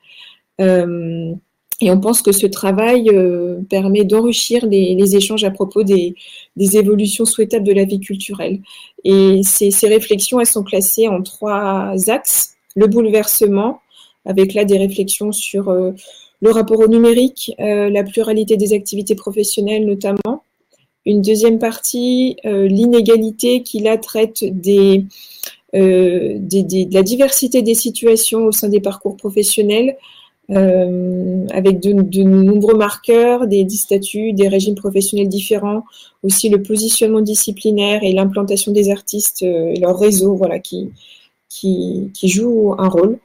Euh, 0.61 1.33
et 1.81 1.91
on 1.91 2.01
pense 2.01 2.23
que 2.23 2.33
ce 2.33 2.47
travail 2.47 3.09
euh, 3.09 3.61
permet 3.69 4.05
d'enrichir 4.05 4.65
les, 4.67 5.17
échanges 5.17 5.45
à 5.45 5.51
propos 5.51 5.85
des, 5.85 6.15
évolutions 6.57 7.25
souhaitables 7.25 7.67
de 7.67 7.73
la 7.73 7.85
vie 7.85 8.01
culturelle. 8.01 8.61
Et 9.05 9.41
ces, 9.43 9.71
réflexions, 9.87 10.39
elles 10.39 10.47
sont 10.47 10.63
classées 10.63 11.09
en 11.09 11.23
trois 11.23 11.95
axes. 12.09 12.57
Le 12.75 12.87
bouleversement, 12.87 13.81
avec 14.27 14.53
là 14.53 14.67
des 14.67 14.77
réflexions 14.77 15.33
sur 15.33 15.71
euh, 15.71 15.93
le 16.43 16.51
rapport 16.51 16.81
au 16.81 16.89
numérique, 16.89 17.53
la 17.59 18.05
pluralité 18.05 18.59
des 18.59 18.75
activités 18.75 19.15
professionnelles 19.15 19.87
notamment. 19.87 20.36
Une 21.07 21.23
deuxième 21.23 21.59
partie, 21.59 22.37
l'inégalité 22.45 23.63
qui 23.63 23.79
là 23.79 23.97
traite 23.97 24.43
des, 24.43 25.05
de 25.73 26.95
la 26.95 27.03
diversité 27.03 27.63
des 27.63 27.75
situations 27.75 28.47
au 28.47 28.53
sein 28.53 28.69
des 28.69 28.81
parcours 28.81 29.17
professionnels, 29.17 29.97
euh, 30.53 31.45
avec 31.51 31.81
de, 31.81 32.23
nombreux 32.23 32.77
marqueurs, 32.77 33.49
des, 33.49 33.69
statuts, 33.69 34.33
des 34.33 34.47
régimes 34.47 34.77
professionnels 34.77 35.29
différents, 35.29 35.83
aussi 36.23 36.49
le 36.49 36.63
positionnement 36.63 37.21
disciplinaire 37.21 38.05
et 38.05 38.13
l'implantation 38.13 38.71
des 38.71 38.91
artistes 38.91 39.43
euh, 39.43 39.73
et 39.75 39.81
leur 39.81 39.99
réseau, 39.99 40.37
voilà, 40.37 40.61
qui, 40.61 40.93
qui, 41.49 42.13
un 42.79 42.89
rôle. 42.89 43.19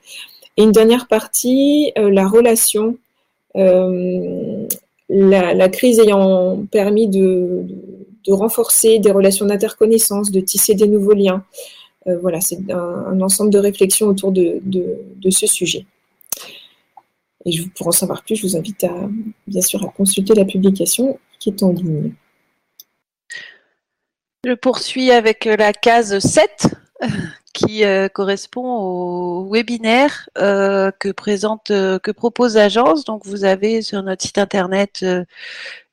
Et 0.57 0.63
une 0.63 0.71
dernière 0.71 1.07
partie, 1.07 1.91
euh, 1.97 2.09
la 2.09 2.27
relation, 2.27 2.97
la, 5.11 5.69
crise 5.69 5.99
ayant 5.99 6.65
permis 6.71 7.07
de, 7.07 7.65
renforcer 8.29 8.99
des 8.99 9.11
relations 9.11 9.45
d'interconnaissance, 9.45 10.31
de 10.31 10.39
tisser 10.39 10.73
des 10.73 10.87
nouveaux 10.87 11.13
liens. 11.13 11.43
voilà, 12.21 12.41
c'est 12.41 12.59
un, 12.71 13.19
ensemble 13.21 13.51
de 13.51 13.59
réflexions 13.59 14.07
autour 14.07 14.31
de, 14.31 14.61
ce 15.29 15.47
sujet. 15.47 15.85
Et 17.45 17.57
pour 17.75 17.87
en 17.87 17.91
savoir 17.91 18.23
plus, 18.23 18.35
je 18.35 18.43
vous 18.43 18.55
invite 18.55 18.83
à, 18.83 19.09
bien 19.47 19.61
sûr 19.61 19.83
à 19.83 19.87
consulter 19.89 20.35
la 20.35 20.45
publication 20.45 21.19
qui 21.39 21.49
est 21.49 21.63
en 21.63 21.71
ligne. 21.71 22.13
Je 24.43 24.53
poursuis 24.53 25.11
avec 25.11 25.45
la 25.45 25.73
case 25.73 26.17
7 26.19 26.67
qui 27.65 27.83
euh, 27.83 28.07
correspond 28.07 28.77
au 28.77 29.49
webinaire 29.51 30.29
euh, 30.37 30.91
que 30.99 31.09
présente, 31.09 31.71
euh, 31.71 31.99
que 31.99 32.11
propose 32.11 32.55
l'agence. 32.55 33.05
Donc 33.05 33.25
vous 33.25 33.43
avez 33.43 33.81
sur 33.81 34.01
notre 34.03 34.23
site 34.23 34.37
internet 34.37 35.05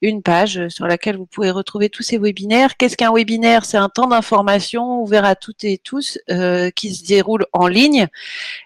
une 0.00 0.22
page 0.22 0.68
sur 0.68 0.86
laquelle 0.86 1.16
vous 1.16 1.26
pouvez 1.26 1.50
retrouver 1.50 1.88
tous 1.90 2.02
ces 2.02 2.18
webinaires. 2.18 2.76
Qu'est-ce 2.76 2.96
qu'un 2.96 3.12
webinaire? 3.12 3.64
C'est 3.64 3.76
un 3.76 3.88
temps 3.88 4.06
d'information 4.08 5.02
ouvert 5.02 5.24
à 5.24 5.34
toutes 5.34 5.64
et 5.64 5.78
tous 5.78 6.18
qui 6.76 6.94
se 6.94 7.04
déroule 7.04 7.46
en 7.52 7.66
ligne. 7.66 8.06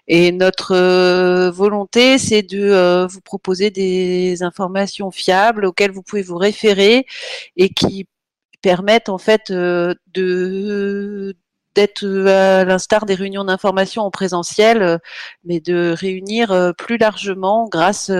Et 0.07 0.31
notre 0.31 1.49
volonté, 1.49 2.17
c'est 2.17 2.43
de 2.43 3.07
vous 3.09 3.21
proposer 3.21 3.71
des 3.71 4.43
informations 4.43 5.11
fiables 5.11 5.65
auxquelles 5.65 5.91
vous 5.91 6.03
pouvez 6.03 6.21
vous 6.21 6.37
référer 6.37 7.05
et 7.57 7.69
qui 7.69 8.07
permettent 8.61 9.09
en 9.09 9.17
fait 9.17 9.51
de 9.51 11.35
d'être 11.75 12.03
euh, 12.03 12.61
à 12.61 12.65
l'instar 12.65 13.05
des 13.05 13.15
réunions 13.15 13.45
d'information 13.45 14.03
en 14.03 14.11
présentiel, 14.11 14.81
euh, 14.81 14.97
mais 15.43 15.59
de 15.59 15.93
réunir 15.97 16.51
euh, 16.51 16.71
plus 16.73 16.97
largement 16.97 17.67
grâce 17.69 18.11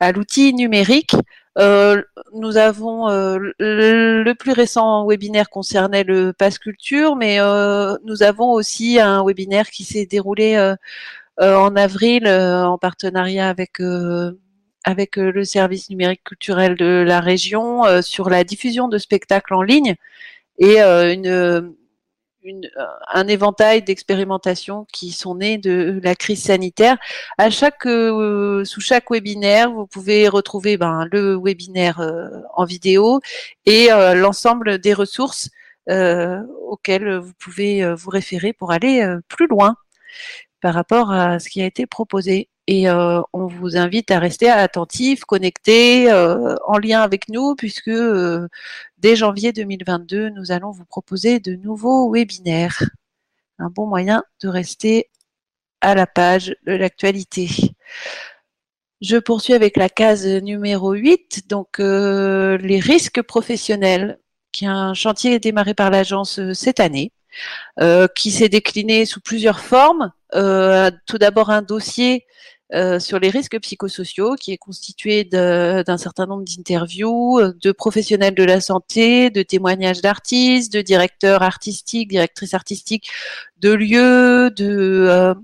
à 0.00 0.12
l'outil 0.12 0.54
numérique. 0.54 1.14
nous 1.56 2.56
avons 2.56 3.08
le 3.08 4.32
plus 4.34 4.52
récent 4.52 5.06
webinaire 5.06 5.50
concernait 5.50 6.04
le 6.04 6.32
pass 6.32 6.58
culture, 6.58 7.16
mais 7.16 7.38
nous 8.04 8.22
avons 8.22 8.52
aussi 8.52 9.00
un 9.00 9.24
webinaire 9.24 9.68
qui 9.70 9.84
s'est 9.84 10.06
déroulé 10.06 10.74
en 11.38 11.76
avril 11.76 12.28
en 12.28 12.78
partenariat 12.78 13.48
avec 13.48 13.80
avec 14.84 15.16
le 15.16 15.44
service 15.44 15.90
numérique 15.90 16.24
culturel 16.24 16.76
de 16.76 17.04
la 17.06 17.20
région 17.20 18.02
sur 18.02 18.30
la 18.30 18.44
diffusion 18.44 18.88
de 18.88 18.98
spectacles 18.98 19.54
en 19.54 19.62
ligne 19.62 19.96
et 20.58 20.80
une 20.80 21.74
une, 22.42 22.66
euh, 22.78 22.86
un 23.12 23.28
éventail 23.28 23.82
d'expérimentations 23.82 24.86
qui 24.92 25.12
sont 25.12 25.36
nées 25.36 25.58
de 25.58 26.00
la 26.02 26.14
crise 26.14 26.42
sanitaire. 26.44 26.96
À 27.38 27.50
chaque, 27.50 27.86
euh, 27.86 28.64
sous 28.64 28.80
chaque 28.80 29.10
webinaire, 29.10 29.70
vous 29.70 29.86
pouvez 29.86 30.28
retrouver 30.28 30.76
ben, 30.76 31.06
le 31.10 31.38
webinaire 31.42 32.00
euh, 32.00 32.28
en 32.54 32.64
vidéo 32.64 33.20
et 33.66 33.88
l'ensemble 34.14 34.78
des 34.78 34.94
ressources 34.94 35.50
auxquelles 35.86 37.16
vous 37.16 37.32
pouvez 37.38 37.94
vous 37.94 38.10
référer 38.10 38.52
pour 38.52 38.70
aller 38.70 39.04
plus 39.28 39.48
loin 39.48 39.76
par 40.60 40.74
rapport 40.74 41.10
à 41.12 41.38
ce 41.38 41.48
qui 41.48 41.62
a 41.62 41.66
été 41.66 41.86
proposé. 41.86 42.48
Et 42.66 42.88
euh, 42.88 43.20
on 43.32 43.46
vous 43.46 43.76
invite 43.76 44.10
à 44.12 44.20
rester 44.20 44.48
attentif, 44.48 45.24
connecté, 45.24 46.10
euh, 46.12 46.54
en 46.66 46.78
lien 46.78 47.00
avec 47.00 47.28
nous, 47.28 47.56
puisque 47.56 47.88
euh, 47.88 48.46
dès 48.98 49.16
janvier 49.16 49.52
2022, 49.52 50.30
nous 50.30 50.52
allons 50.52 50.70
vous 50.70 50.84
proposer 50.84 51.40
de 51.40 51.56
nouveaux 51.56 52.12
webinaires. 52.12 52.82
Un 53.58 53.70
bon 53.70 53.86
moyen 53.86 54.22
de 54.42 54.48
rester 54.48 55.10
à 55.80 55.94
la 55.94 56.06
page 56.06 56.54
de 56.66 56.72
l'actualité. 56.72 57.48
Je 59.00 59.16
poursuis 59.16 59.54
avec 59.54 59.76
la 59.76 59.88
case 59.88 60.26
numéro 60.26 60.92
8, 60.92 61.48
donc 61.48 61.78
les 61.78 62.80
risques 62.80 63.22
professionnels, 63.22 64.18
qui 64.52 64.66
est 64.66 64.68
un 64.68 64.94
chantier 64.94 65.40
démarré 65.40 65.74
par 65.74 65.90
l'agence 65.90 66.52
cette 66.52 66.80
année, 66.80 67.12
qui 68.14 68.30
s'est 68.30 68.48
décliné 68.48 69.06
sous 69.06 69.20
plusieurs 69.20 69.60
formes. 69.60 70.12
tout 70.32 71.18
d'abord 71.18 71.50
un 71.50 71.62
dossier 71.62 72.26
euh, 72.72 73.00
sur 73.00 73.18
les 73.18 73.30
risques 73.30 73.58
psychosociaux, 73.58 74.36
qui 74.36 74.52
est 74.52 74.56
constitué 74.56 75.24
d'un 75.24 75.98
certain 75.98 76.26
nombre 76.26 76.44
d'interviews 76.44 77.40
euh, 77.40 77.52
de 77.60 77.72
professionnels 77.72 78.34
de 78.36 78.44
la 78.44 78.60
santé, 78.60 79.28
de 79.30 79.42
témoignages 79.42 80.00
d'artistes, 80.02 80.72
de 80.72 80.80
directeurs 80.80 81.42
artistiques, 81.42 82.08
directrices 82.08 82.54
artistiques, 82.54 83.10
de 83.58 83.72
lieux, 83.72 84.50
de 84.50 85.06
euh, 85.08 85.34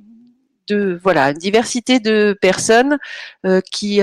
de 0.69 1.01
voilà 1.03 1.31
une 1.31 1.39
diversité 1.39 2.01
de 2.01 2.37
personnes 2.41 2.99
qui 3.71 4.01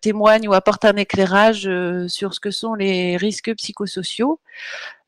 témoignent 0.00 0.48
ou 0.48 0.54
apportent 0.54 0.86
un 0.86 0.96
éclairage 0.96 1.68
sur 2.08 2.32
ce 2.32 2.40
que 2.40 2.50
sont 2.50 2.72
les 2.72 3.18
risques 3.18 3.54
psychosociaux. 3.56 4.40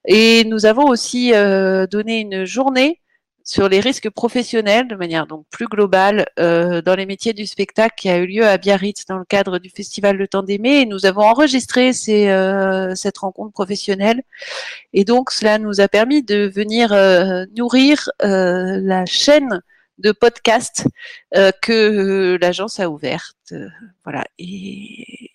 Et 0.06 0.44
nous 0.44 0.66
avons 0.66 0.88
aussi 0.88 1.32
donné 1.32 2.20
une 2.20 2.44
journée 2.44 3.00
sur 3.44 3.68
les 3.68 3.80
risques 3.80 4.08
professionnels 4.08 4.88
de 4.88 4.96
manière 4.96 5.26
donc 5.26 5.44
plus 5.50 5.66
globale 5.66 6.26
euh, 6.38 6.80
dans 6.80 6.94
les 6.94 7.04
métiers 7.04 7.34
du 7.34 7.44
spectacle 7.44 7.94
qui 7.96 8.08
a 8.08 8.16
eu 8.16 8.26
lieu 8.26 8.46
à 8.46 8.56
Biarritz 8.56 9.04
dans 9.06 9.18
le 9.18 9.26
cadre 9.26 9.58
du 9.58 9.68
festival 9.68 10.16
Le 10.16 10.26
Temps 10.26 10.42
d'aimer 10.42 10.80
et 10.80 10.86
nous 10.86 11.04
avons 11.04 11.20
enregistré 11.20 11.92
ces, 11.92 12.28
euh, 12.28 12.94
cette 12.94 13.18
rencontre 13.18 13.52
professionnelle. 13.52 14.22
Et 14.94 15.04
donc 15.04 15.30
cela 15.30 15.58
nous 15.58 15.82
a 15.82 15.88
permis 15.88 16.22
de 16.22 16.50
venir 16.52 16.92
euh, 16.92 17.44
nourrir 17.54 18.10
la 18.20 19.04
chaîne 19.04 19.60
de 19.98 20.10
podcasts 20.10 20.86
que 21.62 22.38
l'agence 22.40 22.80
a 22.80 22.88
ouverte 22.88 23.54
voilà. 24.04 24.24
Et 24.38 25.30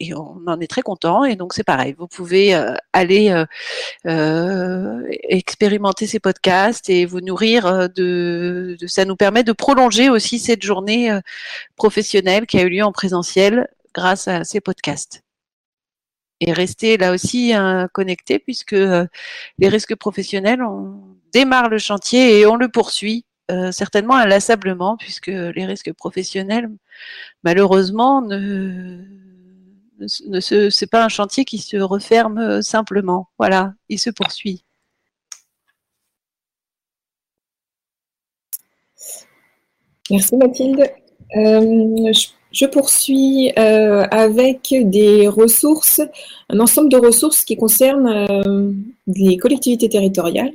et 0.00 0.14
on 0.14 0.40
en 0.46 0.60
est 0.60 0.66
très 0.66 0.82
content. 0.82 1.24
Et 1.24 1.36
donc 1.36 1.54
c'est 1.54 1.64
pareil, 1.64 1.94
vous 1.98 2.08
pouvez 2.08 2.54
euh, 2.54 2.74
aller 2.92 3.30
euh, 3.30 3.46
euh, 4.06 5.06
expérimenter 5.28 6.06
ces 6.06 6.20
podcasts 6.20 6.90
et 6.90 7.06
vous 7.06 7.20
nourrir 7.20 7.88
de, 7.90 8.76
de, 8.78 8.86
Ça 8.86 9.04
nous 9.04 9.16
permet 9.16 9.44
de 9.44 9.52
prolonger 9.52 10.08
aussi 10.08 10.38
cette 10.38 10.62
journée 10.62 11.10
professionnelle 11.76 12.46
qui 12.46 12.58
a 12.58 12.62
eu 12.62 12.68
lieu 12.68 12.84
en 12.84 12.92
présentiel 12.92 13.68
grâce 13.94 14.28
à 14.28 14.44
ces 14.44 14.60
podcasts. 14.60 15.22
Et 16.40 16.52
rester 16.52 16.96
là 16.96 17.12
aussi 17.12 17.52
connecté 17.92 18.38
puisque 18.38 18.72
les 18.72 19.68
risques 19.68 19.94
professionnels, 19.94 20.62
on 20.62 21.16
démarre 21.32 21.68
le 21.68 21.78
chantier 21.78 22.38
et 22.38 22.46
on 22.46 22.56
le 22.56 22.68
poursuit 22.68 23.24
certainement 23.70 24.16
inlassablement 24.16 24.96
puisque 24.96 25.28
les 25.28 25.64
risques 25.64 25.92
professionnels, 25.92 26.68
malheureusement, 27.44 28.20
ne 28.20 29.23
ce 30.08 30.84
n'est 30.84 30.86
pas 30.86 31.04
un 31.04 31.08
chantier 31.08 31.44
qui 31.44 31.58
se 31.58 31.76
referme 31.76 32.38
euh, 32.38 32.62
simplement. 32.62 33.28
Voilà, 33.38 33.74
il 33.88 33.98
se 33.98 34.10
poursuit. 34.10 34.64
Merci 40.10 40.36
Mathilde. 40.36 40.90
Euh, 41.36 42.12
je, 42.52 42.66
poursuis 42.66 43.52
euh, 43.58 44.06
avec 44.10 44.74
des 44.78 45.28
ressources, 45.28 46.02
un 46.50 46.60
ensemble 46.60 46.90
de 46.90 46.98
ressources 46.98 47.44
qui 47.44 47.56
concernent 47.56 48.76
les 49.06 49.38
collectivités 49.38 49.88
territoriales, 49.88 50.52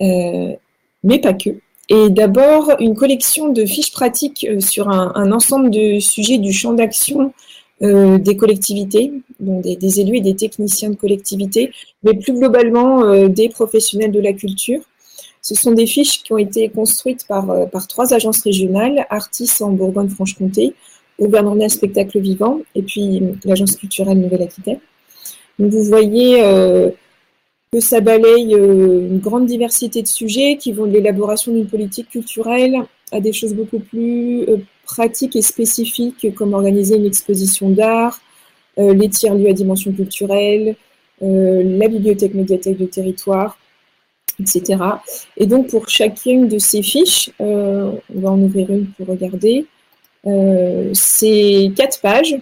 mais 0.00 1.18
pas 1.22 1.34
que. 1.34 1.50
Et 1.90 2.10
d'abord, 2.10 2.72
une 2.80 2.94
collection 2.94 3.50
de 3.50 3.64
fiches 3.64 3.92
pratiques 3.92 4.46
sur 4.60 4.88
un 4.88 5.32
ensemble 5.32 5.70
de 5.70 6.00
sujets 6.00 6.38
du 6.38 6.52
champ 6.52 6.72
d'action 6.72 7.32
euh, 7.80 8.18
des 8.18 8.36
collectivités, 8.36 9.12
des, 9.38 10.00
élus 10.00 10.16
et 10.16 10.20
des 10.20 10.34
techniciens 10.34 10.90
de 10.90 10.96
collectivités, 10.96 11.70
mais 12.02 12.14
plus 12.14 12.32
globalement 12.32 13.04
euh, 13.04 13.28
des 13.28 13.48
professionnels 13.48 14.10
de 14.10 14.18
la 14.18 14.32
culture. 14.32 14.80
Ce 15.42 15.54
sont 15.54 15.70
des 15.70 15.86
fiches 15.86 16.24
qui 16.24 16.32
ont 16.32 16.38
été 16.38 16.68
construites 16.70 17.24
par, 17.28 17.50
euh, 17.50 17.66
trois 17.88 18.12
agences 18.12 18.42
régionales, 18.42 19.06
Artis 19.10 19.48
en 19.60 19.70
Bourgogne-Franche-Comté, 19.70 20.74
Auvergne 21.20 21.68
Spectacle 21.68 22.18
Vivant 22.18 22.58
et 22.74 22.82
puis 22.82 23.22
l'Agence 23.44 23.76
culturelle 23.76 24.18
Nouvelle-Aquitaine. 24.18 24.80
Vous 25.60 25.84
voyez 25.84 26.40
que 27.72 27.80
ça 27.80 28.00
balaye 28.00 28.54
une 28.54 29.18
grande 29.18 29.46
diversité 29.46 30.02
de 30.02 30.06
sujets 30.06 30.56
qui 30.56 30.72
vont 30.72 30.86
de 30.86 30.92
l'élaboration 30.92 31.52
d'une 31.52 31.66
politique 31.66 32.08
culturelle 32.08 32.76
à 33.10 33.20
des 33.20 33.32
choses 33.32 33.54
beaucoup 33.54 33.80
plus 33.80 34.46
pratiques 34.88 35.36
et 35.36 35.42
spécifiques 35.42 36.34
comme 36.34 36.54
organiser 36.54 36.96
une 36.96 37.06
exposition 37.06 37.68
d'art, 37.70 38.20
euh, 38.78 38.94
les 38.94 39.08
tiers-lieux 39.08 39.50
à 39.50 39.52
dimension 39.52 39.92
culturelle, 39.92 40.74
euh, 41.22 41.78
la 41.78 41.88
bibliothèque 41.88 42.34
médiathèque 42.34 42.78
de 42.78 42.86
territoire, 42.86 43.58
etc. 44.40 44.82
Et 45.36 45.46
donc 45.46 45.68
pour 45.68 45.88
chacune 45.88 46.48
de 46.48 46.58
ces 46.58 46.82
fiches, 46.82 47.30
euh, 47.40 47.92
on 48.14 48.20
va 48.20 48.30
en 48.30 48.40
ouvrir 48.40 48.70
une 48.70 48.86
pour 48.86 49.06
regarder, 49.06 49.66
c'est 50.92 51.72
quatre 51.74 52.02
pages 52.02 52.36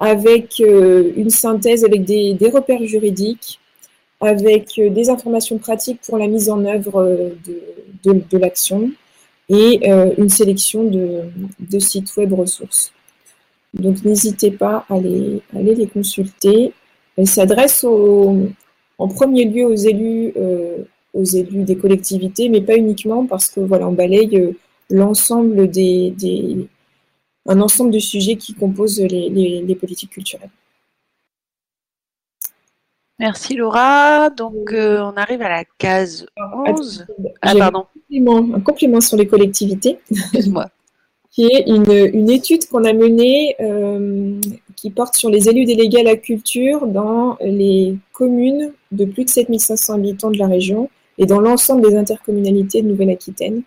avec 0.00 0.58
une 0.58 1.30
synthèse 1.30 1.84
avec 1.84 2.02
des, 2.04 2.50
repères 2.52 2.84
juridiques, 2.84 3.60
avec 4.20 4.74
des 4.76 5.10
informations 5.10 5.58
pratiques 5.58 6.00
pour 6.04 6.18
la 6.18 6.26
mise 6.26 6.50
en 6.50 6.64
œuvre 6.64 7.30
de 8.04 8.38
l'action, 8.38 8.90
et 9.48 9.90
euh, 9.90 10.12
une 10.18 10.28
sélection 10.28 10.84
de, 10.84 11.78
sites 11.78 12.16
web 12.16 12.32
ressources. 12.32 12.92
Donc 13.74 14.04
n'hésitez 14.04 14.50
pas 14.50 14.86
à 14.88 14.98
les, 14.98 15.42
les 15.52 15.86
consulter. 15.86 16.72
Elle 17.16 17.26
s'adresse 17.26 17.84
en 17.84 19.08
premier 19.08 19.44
lieu 19.44 19.64
aux 19.64 19.74
élus, 19.74 20.32
euh, 20.36 20.78
aux 21.12 21.24
élus 21.24 21.64
des 21.64 21.76
collectivités, 21.76 22.48
mais 22.48 22.60
pas 22.60 22.76
uniquement 22.76 23.26
parce 23.26 23.48
que 23.48 23.60
voilà, 23.60 23.88
on 23.88 23.92
balaye 23.92 24.36
euh, 24.36 24.52
l'ensemble 24.90 25.68
des, 25.68 26.14
un 27.46 27.60
ensemble 27.60 27.90
de 27.90 27.98
sujets 27.98 28.36
qui 28.36 28.54
composent 28.54 29.00
les 29.00 29.76
politiques 29.80 30.10
culturelles. 30.10 30.50
Merci 33.18 33.54
Laura. 33.54 34.30
Donc 34.30 34.72
on 34.72 35.12
arrive 35.16 35.42
à 35.42 35.48
la 35.48 35.64
case 35.78 36.26
11. 36.66 37.06
Ah, 37.42 37.54
pardon 37.56 37.86
un 38.54 38.60
complément 38.60 39.00
sur 39.00 39.16
les 39.16 39.26
collectivités. 39.26 39.98
qui 41.30 41.46
est 41.46 41.64
une, 41.66 42.30
étude 42.30 42.68
qu'on 42.68 42.84
a 42.84 42.92
menée 42.92 43.56
euh, 43.60 44.40
qui 44.76 44.90
porte 44.90 45.16
sur 45.16 45.30
les 45.30 45.48
élus 45.48 45.64
délégués 45.64 46.00
à 46.00 46.04
la 46.04 46.16
culture 46.16 46.86
dans 46.86 47.36
les 47.40 47.96
communes 48.12 48.72
de 48.92 49.04
plus 49.04 49.24
de 49.24 49.30
7500 49.30 49.94
habitants 49.94 50.30
de 50.30 50.38
la 50.38 50.46
région 50.46 50.90
et 51.18 51.26
dans 51.26 51.40
l'ensemble 51.40 51.88
des 51.88 51.96
intercommunalités 51.96 52.82
de 52.82 52.88
Nouvelle-Aquitaine. 52.88 53.62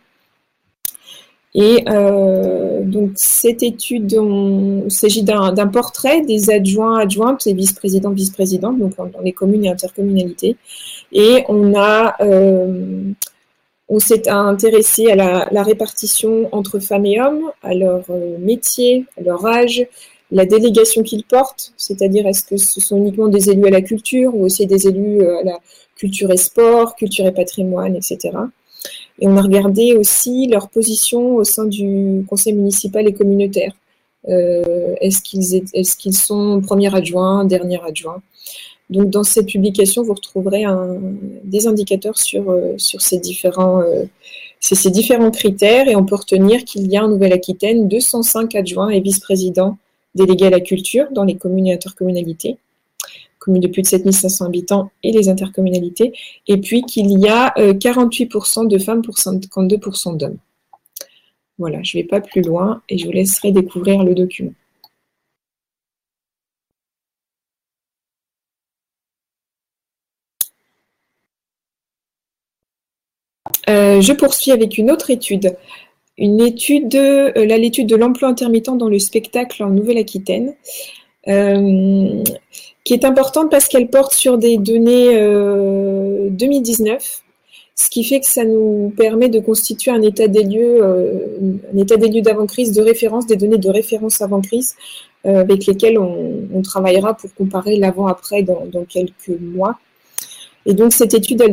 Et 1.56 1.84
euh, 1.88 2.84
donc 2.84 3.12
cette 3.16 3.64
étude, 3.64 4.12
il 4.12 4.92
s'agit 4.92 5.24
d'un 5.24 5.68
portrait 5.68 6.22
des 6.22 6.50
adjoints, 6.50 7.00
adjointes 7.00 7.48
et 7.48 7.54
vice-présidents, 7.54 8.12
vice-présidents, 8.12 8.74
donc 8.74 8.96
dans 8.98 9.22
les 9.22 9.32
communes 9.32 9.66
et 9.66 9.70
intercommunalités. 9.70 10.58
Et 11.12 11.44
on 11.48 11.74
a 11.76 12.16
euh, 12.22 13.14
on 13.90 14.00
s'est 14.00 14.28
intéressé 14.30 15.10
à 15.12 15.16
la, 15.16 15.64
répartition 15.64 16.50
entre 16.52 16.80
femmes 16.80 17.06
et 17.06 17.22
hommes, 17.22 17.52
à 17.64 17.74
leur 17.74 18.04
euh, 18.10 18.38
métier, 18.38 19.06
à 19.18 19.22
leur 19.22 19.46
âge, 19.46 19.86
la 20.30 20.46
délégation 20.46 21.04
qu'ils 21.04 21.24
portent, 21.24 21.74
c'est-à-dire 21.78 22.28
est-ce 22.28 22.44
que 22.44 22.58
ce 22.58 22.82
sont 22.82 22.98
uniquement 22.98 23.30
des 23.30 23.50
élus 23.50 23.66
à 23.66 23.70
la 23.70 23.82
culture 23.82 24.36
ou 24.36 24.44
aussi 24.44 24.66
des 24.68 24.88
élus 24.88 25.22
euh, 25.22 25.40
à 25.40 25.44
la 25.44 25.60
culture 25.96 26.32
et 26.32 26.38
sport, 26.38 26.96
culture 26.96 27.26
et 27.26 27.32
patrimoine, 27.32 27.96
etc. 27.96 28.32
Et 29.20 29.28
on 29.28 29.36
a 29.38 29.42
regardé 29.42 29.96
aussi 29.96 30.48
leur 30.48 30.70
position 30.70 31.36
au 31.36 31.44
sein 31.44 31.66
du 31.66 32.26
conseil 32.30 32.54
municipal 32.54 33.08
et 33.08 33.14
communautaire. 33.14 33.74
Euh, 34.30 34.96
est-ce 35.02 35.22
qu'ils 35.98 36.14
sont 36.14 36.62
premier 36.62 36.94
adjoint, 36.94 37.46
dernier 37.46 37.80
adjoint? 37.84 38.22
Donc 38.90 39.10
dans 39.10 39.24
cette 39.24 39.48
publication, 39.48 40.04
vous 40.04 40.14
retrouverez 40.14 40.64
des 41.44 41.68
indicateurs 41.68 42.18
sur, 42.18 42.50
euh, 42.50 42.74
sur 42.78 43.02
ces, 43.02 43.20
différents, 43.20 43.82
euh, 43.82 44.06
ces, 44.60 44.90
différents 44.92 45.32
critères. 45.32 45.88
Et 45.88 45.96
on 45.96 46.06
peut 46.06 46.16
retenir 46.16 46.64
qu'il 46.64 46.88
y 46.88 46.98
a 46.98 47.04
en 47.04 47.10
Nouvelle-Aquitaine 47.10 47.88
205 47.88 48.56
adjoints 48.56 48.90
et 48.90 49.00
vice-présidents 49.02 49.78
délégués 50.16 50.48
à 50.48 50.52
la 50.52 50.62
culture 50.62 51.08
dans 51.12 51.24
les 51.24 51.36
communes 51.36 51.68
et 51.68 51.74
intercommunalités, 51.74 52.58
communes 53.40 53.62
de 53.62 53.68
plus 53.68 53.82
de 53.82 53.88
7500 53.88 54.46
habitants 54.46 54.92
et 55.04 55.12
les 55.12 55.30
intercommunalités, 55.30 56.14
et 56.48 56.58
puis 56.58 56.84
qu'il 56.84 57.12
y 57.20 57.28
a 57.28 57.54
48% 57.58 58.66
euh, 58.66 58.68
de 58.68 58.78
femmes 58.78 59.02
pour 59.02 59.16
52% 59.16 60.18
d'hommes. 60.18 60.38
Voilà, 61.58 61.82
je 61.84 61.98
ne 61.98 62.04
vais 62.04 62.08
pas 62.08 62.22
plus 62.22 62.42
loin 62.42 62.82
et 62.90 62.98
je 62.98 63.06
vous 63.06 63.12
laisserai 63.12 63.52
découvrir 63.52 64.04
le 64.04 64.14
document. 64.14 64.54
Euh, 73.70 74.02
je 74.02 74.14
poursuis 74.14 74.52
avec 74.52 74.78
une 74.78 74.92
autre 74.92 75.10
étude. 75.10 75.58
Une 76.18 76.42
étude, 76.42 76.96
euh, 76.96 77.32
l'étude 77.46 77.88
de 77.88 77.96
l'emploi 77.96 78.30
intermittent 78.30 78.76
dans 78.76 78.90
le 78.90 79.00
spectacle 79.00 79.64
en 79.64 79.70
Nouvelle-Aquitaine, 79.70 80.56
qui 81.28 82.94
est 82.94 83.06
importante 83.06 83.52
parce 83.52 83.68
qu'elle 83.68 83.90
porte 83.90 84.14
sur 84.14 84.38
des 84.38 84.58
données 84.58 85.14
2019, 86.30 87.24
ce 87.76 87.90
qui 87.90 88.04
fait 88.04 88.20
que 88.22 88.26
ça 88.26 88.46
nous 88.46 88.94
permet 88.96 89.30
de 89.30 89.40
constituer 89.40 89.92
un 89.92 90.02
état 90.02 90.28
des 90.28 90.44
lieux, 90.44 90.84
un 90.84 91.78
état 91.78 91.98
des 91.98 92.08
lieux 92.08 92.22
d'avant-crise, 92.22 92.72
de 92.72 92.82
référence, 92.82 93.28
des 93.28 93.36
données 93.36 93.58
de 93.58 93.70
référence 93.70 94.22
avant-crise, 94.22 94.76
avec 95.26 95.66
lesquelles 95.66 96.00
on, 96.00 96.62
travaillera 96.64 97.14
pour 97.14 97.34
comparer 97.36 97.76
l'avant-après 97.76 98.44
dans, 98.44 98.66
dans, 98.72 98.86
quelques 98.86 99.38
mois. 99.40 99.78
Et 100.66 100.74
donc 100.74 100.94
cette 100.94 101.14
étude, 101.14 101.42
elle 101.42 101.52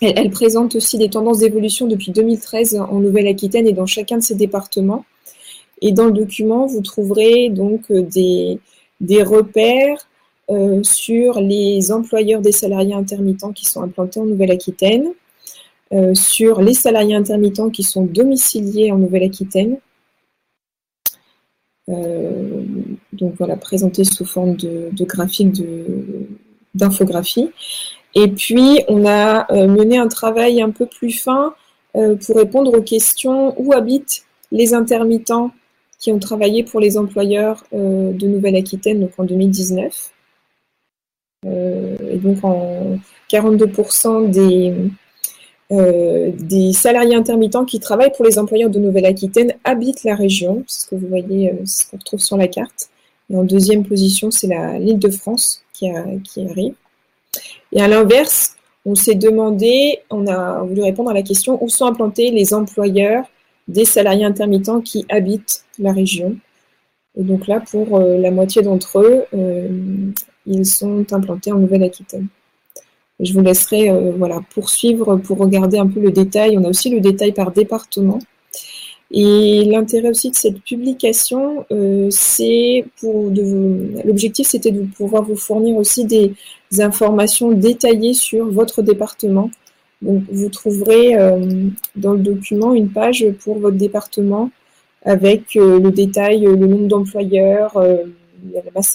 elle, 0.00 0.30
présente 0.30 0.74
aussi 0.74 0.98
des 0.98 1.08
tendances 1.08 1.38
d'évolution 1.38 1.86
depuis 1.86 2.12
2013 2.12 2.76
en 2.76 3.00
Nouvelle-Aquitaine 3.00 3.66
et 3.66 3.72
dans 3.72 3.86
chacun 3.86 4.18
de 4.18 4.22
ces 4.22 4.34
départements. 4.34 5.04
Et 5.86 5.92
dans 5.92 6.06
le 6.06 6.12
document, 6.12 6.64
vous 6.64 6.80
trouverez 6.80 7.50
donc 7.50 7.90
euh, 7.90 8.00
des, 8.00 9.22
repères 9.22 10.08
euh, 10.50 10.82
sur 10.82 11.42
les 11.42 11.92
employeurs 11.92 12.40
des 12.40 12.52
salariés 12.52 12.94
intermittents 12.94 13.52
qui 13.52 13.66
sont 13.66 13.82
implantés 13.82 14.18
en 14.18 14.24
Nouvelle-Aquitaine, 14.24 15.08
euh, 15.92 16.14
sur 16.14 16.62
les 16.62 16.72
salariés 16.72 17.14
intermittents 17.14 17.68
qui 17.68 17.82
sont 17.82 18.06
domiciliés 18.06 18.92
en 18.92 18.96
Nouvelle-Aquitaine. 18.96 19.76
donc 21.86 23.34
voilà, 23.36 23.56
présenté 23.56 24.04
sous 24.04 24.24
forme 24.24 24.56
de, 24.56 24.88
de 24.90 25.04
graphique 25.04 25.52
d'infographie. 26.74 27.50
Et 28.14 28.28
puis, 28.28 28.80
on 28.88 29.04
a 29.04 29.46
mené 29.66 29.98
un 29.98 30.08
travail 30.08 30.62
un 30.62 30.70
peu 30.70 30.86
plus 30.86 31.10
fin 31.10 31.54
pour 31.92 32.36
répondre 32.36 32.72
aux 32.72 32.82
questions 32.82 33.54
où 33.60 33.74
habitent 33.74 34.24
les 34.50 34.72
intermittents 34.72 35.52
qui 36.04 36.12
ont 36.12 36.18
travaillé 36.18 36.64
pour 36.64 36.80
les 36.80 36.98
employeurs 36.98 37.64
de 37.72 38.26
Nouvelle-Aquitaine 38.26 39.00
donc 39.00 39.12
en 39.16 39.24
2019. 39.24 40.12
et 41.46 42.18
donc 42.18 42.44
en 42.44 42.98
42% 43.30 44.28
des, 44.28 44.74
des 45.70 46.72
salariés 46.74 47.14
intermittents 47.14 47.64
qui 47.64 47.80
travaillent 47.80 48.12
pour 48.12 48.26
les 48.26 48.38
employeurs 48.38 48.68
de 48.68 48.78
Nouvelle-Aquitaine 48.78 49.54
habitent 49.64 50.04
la 50.04 50.14
région, 50.14 50.62
c'est 50.66 50.82
ce 50.82 50.86
que 50.90 50.94
vous 50.94 51.08
voyez, 51.08 51.54
ce 51.64 51.90
qu'on 51.90 51.96
retrouve 51.96 52.20
sur 52.20 52.36
la 52.36 52.48
carte. 52.48 52.90
Et 53.30 53.36
en 53.36 53.44
deuxième 53.44 53.82
position, 53.82 54.30
c'est 54.30 54.48
l'île 54.78 54.98
de 54.98 55.08
France 55.08 55.64
qui, 55.72 55.86
qui 56.22 56.46
arrive. 56.46 56.74
Et 57.72 57.80
à 57.80 57.88
l'inverse, 57.88 58.56
on 58.84 58.94
s'est 58.94 59.14
demandé, 59.14 60.00
on 60.10 60.26
a 60.26 60.62
voulu 60.64 60.82
répondre 60.82 61.08
à 61.08 61.14
la 61.14 61.22
question 61.22 61.64
où 61.64 61.70
sont 61.70 61.86
implantés 61.86 62.30
les 62.30 62.52
employeurs 62.52 63.24
des 63.68 63.84
salariés 63.84 64.24
intermittents 64.24 64.80
qui 64.80 65.06
habitent 65.08 65.64
la 65.78 65.92
région. 65.92 66.36
Et 67.16 67.22
donc 67.22 67.46
là, 67.46 67.60
pour 67.60 67.96
euh, 67.96 68.18
la 68.18 68.30
moitié 68.30 68.62
d'entre 68.62 69.00
eux, 69.00 69.24
euh, 69.34 69.68
ils 70.46 70.66
sont 70.66 71.06
implantés 71.12 71.52
en 71.52 71.58
Nouvelle-Aquitaine. 71.58 72.26
Je 73.20 73.32
vous 73.32 73.40
laisserai 73.40 73.90
euh, 73.90 74.12
voilà, 74.16 74.40
poursuivre 74.52 75.16
pour 75.16 75.38
regarder 75.38 75.78
un 75.78 75.86
peu 75.86 76.00
le 76.00 76.10
détail. 76.10 76.58
On 76.58 76.64
a 76.64 76.68
aussi 76.68 76.90
le 76.90 77.00
détail 77.00 77.32
par 77.32 77.52
département. 77.52 78.18
Et 79.10 79.64
l'intérêt 79.64 80.08
aussi 80.08 80.30
de 80.30 80.34
cette 80.34 80.60
publication, 80.62 81.64
c'est 82.10 82.84
pour 82.98 83.30
l'objectif, 84.04 84.48
c'était 84.48 84.72
de 84.72 84.82
pouvoir 84.86 85.22
vous 85.22 85.36
fournir 85.36 85.76
aussi 85.76 86.04
des 86.04 86.32
informations 86.80 87.52
détaillées 87.52 88.14
sur 88.14 88.50
votre 88.50 88.82
département. 88.82 89.50
Donc, 90.04 90.22
vous 90.30 90.48
trouverez 90.48 91.16
euh, 91.16 91.68
dans 91.96 92.12
le 92.12 92.20
document 92.20 92.74
une 92.74 92.90
page 92.90 93.26
pour 93.40 93.58
votre 93.58 93.76
département 93.76 94.50
avec 95.04 95.56
euh, 95.56 95.80
le 95.80 95.90
détail, 95.90 96.42
le 96.42 96.56
nombre 96.56 96.88
d'employeurs, 96.88 97.72
la 97.76 98.62
masse 98.74 98.88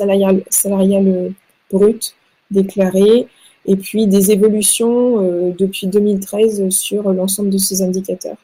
salariale, 0.50 1.34
brute 1.72 2.16
déclarée, 2.50 3.28
et 3.66 3.76
puis 3.76 4.08
des 4.08 4.32
évolutions 4.32 5.52
depuis 5.58 5.88
2013 5.88 6.70
sur 6.70 7.12
l'ensemble 7.14 7.50
de 7.52 7.58
ces 7.58 7.82
indicateurs. 7.82 8.38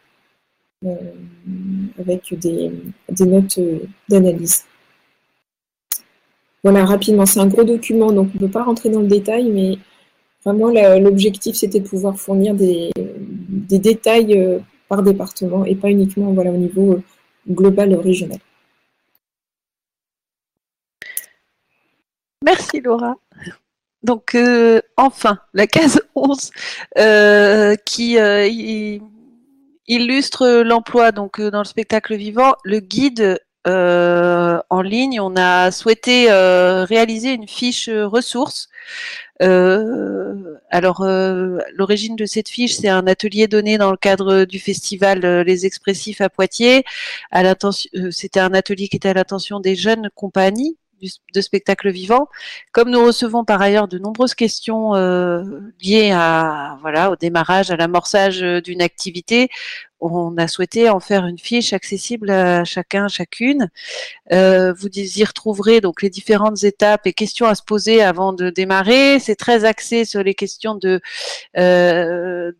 Euh, 0.85 0.93
avec 1.99 2.37
des, 2.37 2.71
notes 3.25 3.57
euh, 3.57 3.79
d'analyse. 4.09 4.65
Voilà, 6.63 6.85
rapidement, 6.85 7.25
c'est 7.25 7.39
un 7.39 7.47
gros 7.47 7.63
document, 7.63 8.11
donc 8.11 8.29
on 8.31 8.35
ne 8.35 8.39
peut 8.39 8.51
pas 8.51 8.63
rentrer 8.63 8.89
dans 8.89 9.01
le 9.01 9.07
détail, 9.07 9.49
mais 9.49 9.77
vraiment 10.45 10.69
l'objectif 10.99 11.55
c'était 11.55 11.79
de 11.79 11.87
pouvoir 11.87 12.17
fournir 12.17 12.53
des, 12.55 12.91
détails 13.47 14.37
euh, 14.37 14.59
par 14.87 15.03
département 15.03 15.65
et 15.65 15.75
pas 15.75 15.89
uniquement 15.89 16.31
voilà, 16.33 16.51
au 16.51 16.57
niveau 16.57 16.99
global 17.49 17.93
régional. 17.95 18.39
Merci 22.43 22.79
Laura. 22.81 23.15
Donc 24.03 24.37
enfin, 24.97 25.39
la 25.53 25.65
case 25.65 25.99
11 26.15 26.51
qui 27.85 28.19
illustre 29.87 30.63
l'emploi 30.63 31.11
donc 31.11 31.39
euh, 31.39 31.51
dans 31.51 31.59
le 31.59 31.65
spectacle 31.65 32.15
vivant. 32.15 32.53
Le 32.63 32.79
guide 32.79 33.21
euh, 33.21 33.37
en 33.65 34.81
ligne, 34.81 35.19
on 35.19 35.35
a 35.35 35.71
souhaité 35.71 36.31
euh, 36.31 36.85
réaliser 36.85 37.33
une 37.33 37.47
fiche 37.47 37.89
ressources. 37.89 38.69
alors, 39.39 41.03
l'origine 41.73 42.15
de 42.15 42.25
cette 42.25 42.49
fiche, 42.49 42.75
c'est 42.75 42.89
un 42.89 43.07
atelier 43.07 43.47
donné 43.47 43.77
dans 43.77 43.91
le 43.91 43.97
cadre 43.97 44.45
du 44.45 44.59
festival 44.59 45.19
Les 45.41 45.65
Expressifs 45.65 46.21
à 46.21 46.29
Poitiers. 46.29 46.83
c'était 48.11 48.39
un 48.39 48.53
atelier 48.53 48.87
qui 48.87 48.97
était 48.97 49.09
à 49.09 49.13
l'attention 49.13 49.59
des 49.59 49.75
jeunes 49.75 50.09
compagnies 50.15 50.77
de 51.33 51.41
spectacle 51.41 51.89
vivant. 51.89 52.27
Comme 52.71 52.89
nous 52.89 53.03
recevons 53.05 53.43
par 53.43 53.61
ailleurs 53.61 53.87
de 53.87 53.97
nombreuses 53.97 54.33
questions 54.33 54.95
euh, 54.95 55.43
liées 55.81 56.11
à 56.11 56.77
voilà 56.81 57.11
au 57.11 57.15
démarrage, 57.15 57.71
à 57.71 57.75
l'amorçage 57.75 58.43
euh, 58.43 58.61
d'une 58.61 58.81
activité, 58.81 59.49
on 59.99 60.37
a 60.37 60.47
souhaité 60.47 60.89
en 60.89 60.99
faire 60.99 61.25
une 61.25 61.39
fiche 61.39 61.73
accessible 61.73 62.29
à 62.29 62.63
chacun, 62.63 63.07
chacune. 63.07 63.69
Euh, 64.31 64.73
vous 64.73 64.87
y 64.87 65.23
retrouverez 65.23 65.81
donc 65.81 66.01
les 66.01 66.09
différentes 66.09 66.63
étapes 66.63 67.07
et 67.07 67.13
questions 67.13 67.47
à 67.47 67.55
se 67.55 67.63
poser 67.63 68.03
avant 68.03 68.33
de 68.33 68.49
démarrer. 68.49 69.19
C'est 69.19 69.35
très 69.35 69.65
axé 69.65 70.05
sur 70.05 70.21
les 70.23 70.35
questions 70.35 70.75
de 70.75 71.01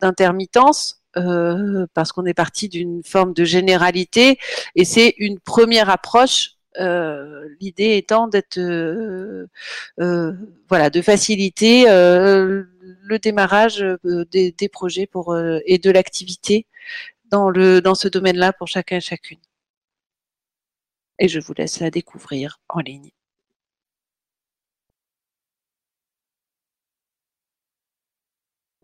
d'intermittence. 0.00 1.02
parce 1.94 2.12
qu'on 2.12 2.26
est 2.26 2.34
parti 2.34 2.68
d'une 2.68 3.02
forme 3.02 3.32
de 3.32 3.44
généralité 3.44 4.38
et 4.74 4.84
c'est 4.84 5.14
une 5.18 5.38
première 5.38 5.88
approche 5.88 6.55
euh, 6.55 6.55
l'idée 6.78 7.96
étant 7.96 8.28
euh, 8.58 9.46
euh, 10.00 10.32
de 10.90 11.02
faciliter 11.02 11.84
le 11.86 13.18
démarrage 13.18 13.84
des, 14.04 14.68
projets 14.70 15.08
et 15.66 15.78
de 15.78 15.90
l'activité 15.90 16.66
dans 17.30 17.94
ce 17.94 18.08
domaine-là 18.08 18.52
pour 18.52 18.68
chacun 18.68 18.96
et 18.98 19.00
chacune. 19.00 19.38
Et 21.18 21.28
je 21.28 21.40
vous 21.40 21.54
laisse 21.56 21.80
la 21.80 21.90
découvrir 21.90 22.60
en 22.68 22.80
ligne. 22.80 23.10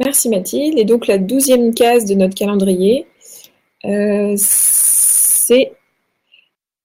Merci 0.01 0.29
Mathilde. 0.29 0.79
Et 0.79 0.85
donc 0.85 1.07
la 1.07 1.19
douzième 1.19 1.75
case 1.75 2.07
de 2.07 2.15
notre 2.15 2.35
calendrier, 2.35 3.07
c'est 4.37 5.73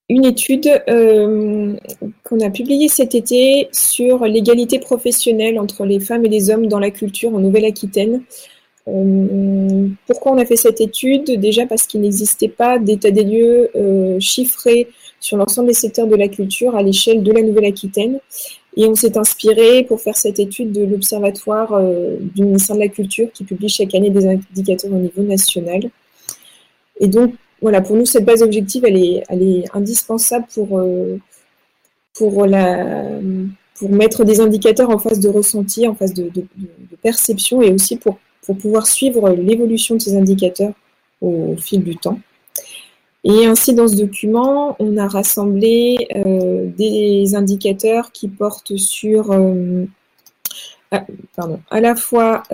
une 0.08 0.24
étude 0.24 0.68
euh, 0.88 1.76
qu'on 2.24 2.40
a 2.40 2.50
publiée 2.50 2.88
cet 2.88 3.14
été 3.14 3.68
sur 3.72 4.24
l'égalité 4.24 4.78
professionnelle 4.78 5.58
entre 5.58 5.84
les 5.84 6.00
femmes 6.00 6.24
et 6.24 6.28
les 6.28 6.50
hommes 6.50 6.66
dans 6.66 6.78
la 6.78 6.90
culture 6.90 7.34
en 7.34 7.40
Nouvelle-Aquitaine. 7.40 8.22
Euh, 8.88 9.88
pourquoi 10.06 10.32
on 10.32 10.38
a 10.38 10.46
fait 10.46 10.56
cette 10.56 10.80
étude? 10.80 11.38
Déjà 11.38 11.66
parce 11.66 11.86
qu'il 11.86 12.00
n'existait 12.00 12.48
pas 12.48 12.78
d'état 12.78 13.10
des 13.10 13.24
lieux 13.24 13.70
euh, 13.76 14.18
chiffré 14.18 14.88
sur 15.20 15.36
l'ensemble 15.36 15.68
des 15.68 15.74
secteurs 15.74 16.06
de 16.06 16.16
la 16.16 16.28
culture 16.28 16.74
à 16.74 16.82
l'échelle 16.82 17.22
de 17.22 17.32
la 17.32 17.42
Nouvelle-Aquitaine. 17.42 18.18
Et 18.78 18.86
on 18.86 18.94
s'est 18.94 19.18
inspiré 19.18 19.82
pour 19.82 20.00
faire 20.00 20.16
cette 20.16 20.38
étude 20.38 20.72
de 20.72 20.84
l'Observatoire 20.84 21.82
du 22.20 22.44
ministère 22.44 22.76
de 22.76 22.80
la 22.80 22.88
Culture 22.88 23.28
qui 23.32 23.42
publie 23.42 23.68
chaque 23.68 23.92
année 23.96 24.10
des 24.10 24.24
indicateurs 24.24 24.92
au 24.92 24.98
niveau 24.98 25.22
national. 25.22 25.90
Et 27.00 27.08
donc, 27.08 27.34
voilà, 27.60 27.80
pour 27.80 27.96
nous, 27.96 28.06
cette 28.06 28.24
base 28.24 28.42
objective, 28.42 28.84
elle 28.84 28.96
est, 28.96 29.64
indispensable 29.74 30.46
pour, 30.54 30.78
euh, 30.78 31.18
pour, 32.14 32.46
la, 32.46 33.04
pour 33.74 33.90
mettre 33.90 34.24
des 34.24 34.40
indicateurs 34.40 34.90
en 34.90 34.98
phase 34.98 35.20
de 35.20 35.28
ressenti, 35.28 35.86
en 35.86 35.94
phase 35.94 36.14
de, 36.14 36.30
perception 37.02 37.62
et 37.62 37.72
aussi 37.72 37.96
pour, 37.96 38.18
pour 38.42 38.56
pouvoir 38.56 38.86
suivre 38.86 39.30
l'évolution 39.30 39.96
de 39.96 40.00
ces 40.00 40.16
indicateurs 40.16 40.72
au, 41.20 41.56
fil 41.56 41.82
du 41.82 41.96
temps. 41.96 42.18
Et 43.24 43.46
ainsi, 43.46 43.74
dans 43.74 43.88
ce 43.88 43.96
document, 43.96 44.76
on 44.78 44.96
a 44.96 45.08
rassemblé 45.08 45.96
euh, 46.14 46.66
des 46.78 47.34
indicateurs 47.34 48.12
qui 48.12 48.28
portent 48.28 48.76
sur, 48.76 49.32
euh, 49.32 49.84
pardon, 51.34 51.60
à 51.70 51.80
la 51.80 51.96
fois 51.96 52.44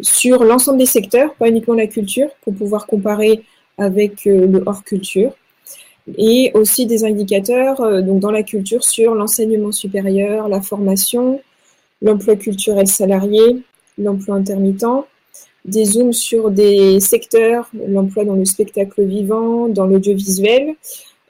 sur 0.00 0.44
l'ensemble 0.44 0.78
des 0.78 0.86
secteurs, 0.86 1.34
pas 1.34 1.48
uniquement 1.48 1.74
la 1.74 1.86
culture, 1.86 2.28
pour 2.42 2.54
pouvoir 2.54 2.86
comparer 2.86 3.42
avec 3.78 4.26
euh, 4.26 4.46
le 4.46 4.62
hors 4.66 4.84
culture, 4.84 5.32
et 6.18 6.50
aussi 6.54 6.86
des 6.86 7.04
indicateurs 7.04 7.80
euh, 7.80 8.02
donc 8.02 8.20
dans 8.20 8.30
la 8.30 8.42
culture 8.42 8.84
sur 8.84 9.14
l'enseignement 9.14 9.72
supérieur, 9.72 10.48
la 10.48 10.60
formation, 10.60 11.40
l'emploi 12.02 12.36
culturel 12.36 12.86
salarié, 12.86 13.62
l'emploi 13.98 14.36
intermittent, 14.36 14.84
des 15.64 15.84
zooms 15.86 16.12
sur 16.12 16.50
des 16.50 17.00
secteurs, 17.00 17.70
l'emploi 17.88 18.24
dans 18.24 18.34
le 18.34 18.44
spectacle 18.44 19.02
vivant, 19.02 19.68
dans 19.68 19.86
l'audiovisuel, 19.86 20.74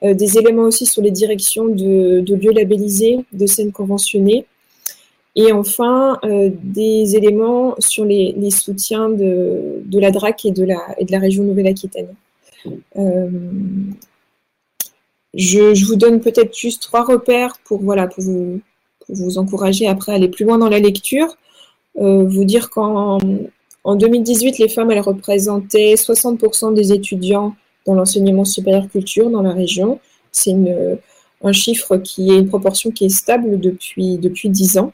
des 0.01 0.37
éléments 0.37 0.63
aussi 0.63 0.85
sur 0.85 1.01
les 1.01 1.11
directions 1.11 1.65
de 1.67 2.35
lieux 2.35 2.51
labellisés, 2.51 3.19
de 3.31 3.45
scènes 3.45 3.71
conventionnées, 3.71 4.45
et 5.35 5.51
enfin, 5.51 6.17
euh, 6.23 6.49
des 6.63 7.17
éléments 7.17 7.75
sur 7.79 8.05
les, 8.05 8.33
soutiens 8.51 9.09
de, 9.09 9.83
la 9.91 10.11
DRAC 10.11 10.45
et 10.45 10.51
de 10.51 10.63
la, 10.63 11.19
région 11.19 11.43
Nouvelle-Aquitaine. 11.43 12.07
Euh, 12.95 13.29
je, 15.33 15.85
vous 15.85 15.97
donne 15.97 16.21
peut-être 16.21 16.57
juste 16.57 16.83
trois 16.83 17.03
repères 17.03 17.57
pour, 17.65 17.81
voilà, 17.81 18.07
pour, 18.07 18.23
vous, 19.09 19.37
encourager 19.37 19.87
après 19.87 20.13
à 20.13 20.15
aller 20.15 20.29
plus 20.29 20.45
loin 20.45 20.57
dans 20.57 20.69
la 20.69 20.79
lecture. 20.79 21.35
Euh, 21.97 22.23
vous 22.23 22.45
dire 22.45 22.69
qu'en 22.69 23.19
en 23.83 23.95
2018, 23.95 24.57
les 24.57 24.69
femmes, 24.69 24.89
elles 24.91 25.01
représentaient 25.01 25.95
60% 25.95 26.73
des 26.73 26.93
étudiants 26.93 27.55
dans 27.85 27.93
l'enseignement 27.93 28.45
supérieur 28.45 28.87
culture 28.89 29.29
dans 29.29 29.41
la 29.41 29.51
région. 29.51 29.99
C'est 30.31 30.55
un 31.43 31.51
chiffre 31.51 31.97
qui 31.97 32.31
est 32.31 32.37
une 32.39 32.47
proportion 32.47 32.89
qui 32.89 33.05
est 33.05 33.09
stable 33.09 33.59
depuis, 33.59 34.17
depuis 34.17 34.49
10 34.49 34.77
ans. 34.77 34.93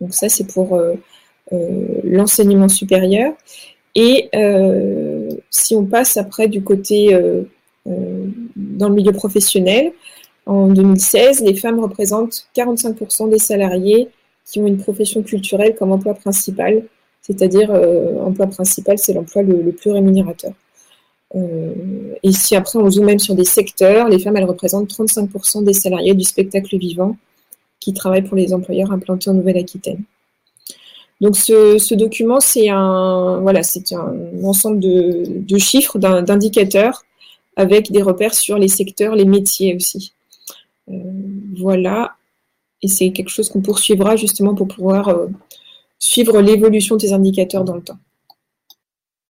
Donc 0.00 0.14
ça, 0.14 0.28
c'est 0.28 0.46
pour 0.46 0.74
euh, 0.74 0.94
euh, 1.52 2.00
l'enseignement 2.04 2.68
supérieur. 2.68 3.32
Et 3.94 4.28
euh, 4.34 5.28
si 5.50 5.74
on 5.74 5.84
passe 5.84 6.16
après 6.16 6.48
du 6.48 6.62
côté 6.62 7.18
dans 7.86 8.88
le 8.88 8.94
milieu 8.94 9.12
professionnel. 9.12 9.92
En 10.44 10.68
2016, 10.68 11.40
les 11.40 11.54
femmes 11.54 11.80
représentent 11.80 12.46
45% 12.54 13.30
des 13.30 13.38
salariés 13.38 14.08
qui 14.44 14.60
ont 14.60 14.66
une 14.66 14.78
profession 14.78 15.22
culturelle 15.22 15.74
comme 15.74 15.92
emploi 15.92 16.14
principal, 16.14 16.84
c'est-à-dire 17.22 17.70
emploi 18.20 18.46
principal, 18.46 18.98
c'est 18.98 19.14
l'emploi 19.14 19.42
le, 19.42 19.72
plus 19.72 19.90
rémunérateur. 19.90 20.52
Et 21.34 22.32
si 22.32 22.56
après 22.56 22.78
on 22.78 22.90
zoome 22.90 23.06
même 23.06 23.18
sur 23.18 23.34
des 23.34 23.44
secteurs, 23.44 24.08
les 24.08 24.18
femmes 24.18 24.36
elles 24.36 24.44
représentent 24.44 24.90
35% 24.90 25.64
des 25.64 25.72
salariés 25.72 26.14
du 26.14 26.24
spectacle 26.24 26.76
vivant 26.76 27.16
qui 27.88 27.94
travaillent 27.94 28.22
pour 28.22 28.36
les 28.36 28.52
employeurs 28.52 28.92
implantés 28.92 29.30
en 29.30 29.34
Nouvelle-Aquitaine. 29.34 30.02
Donc 31.22 31.36
ce, 31.38 31.94
document, 31.94 32.38
c'est 32.38 32.68
un, 32.68 33.40
voilà, 33.40 33.62
c'est 33.62 33.94
un 33.94 34.14
ensemble 34.44 34.78
de, 34.78 35.58
chiffres, 35.58 35.98
d'indicateurs 35.98 37.02
avec 37.56 37.90
des 37.90 38.02
repères 38.02 38.34
sur 38.34 38.58
les 38.58 38.68
secteurs, 38.68 39.14
les 39.14 39.24
métiers 39.24 39.74
aussi. 39.74 40.12
Euh, 40.90 40.92
voilà. 41.56 42.12
Et 42.82 42.88
c'est 42.88 43.10
quelque 43.10 43.30
chose 43.30 43.48
qu'on 43.48 43.62
poursuivra 43.62 44.16
justement 44.16 44.54
pour 44.54 44.68
pouvoir 44.68 45.08
euh, 45.08 45.26
suivre 45.98 46.42
l'évolution 46.42 46.96
des 46.96 47.14
indicateurs 47.14 47.64
dans 47.64 47.74
le 47.74 47.82
temps. 47.82 47.98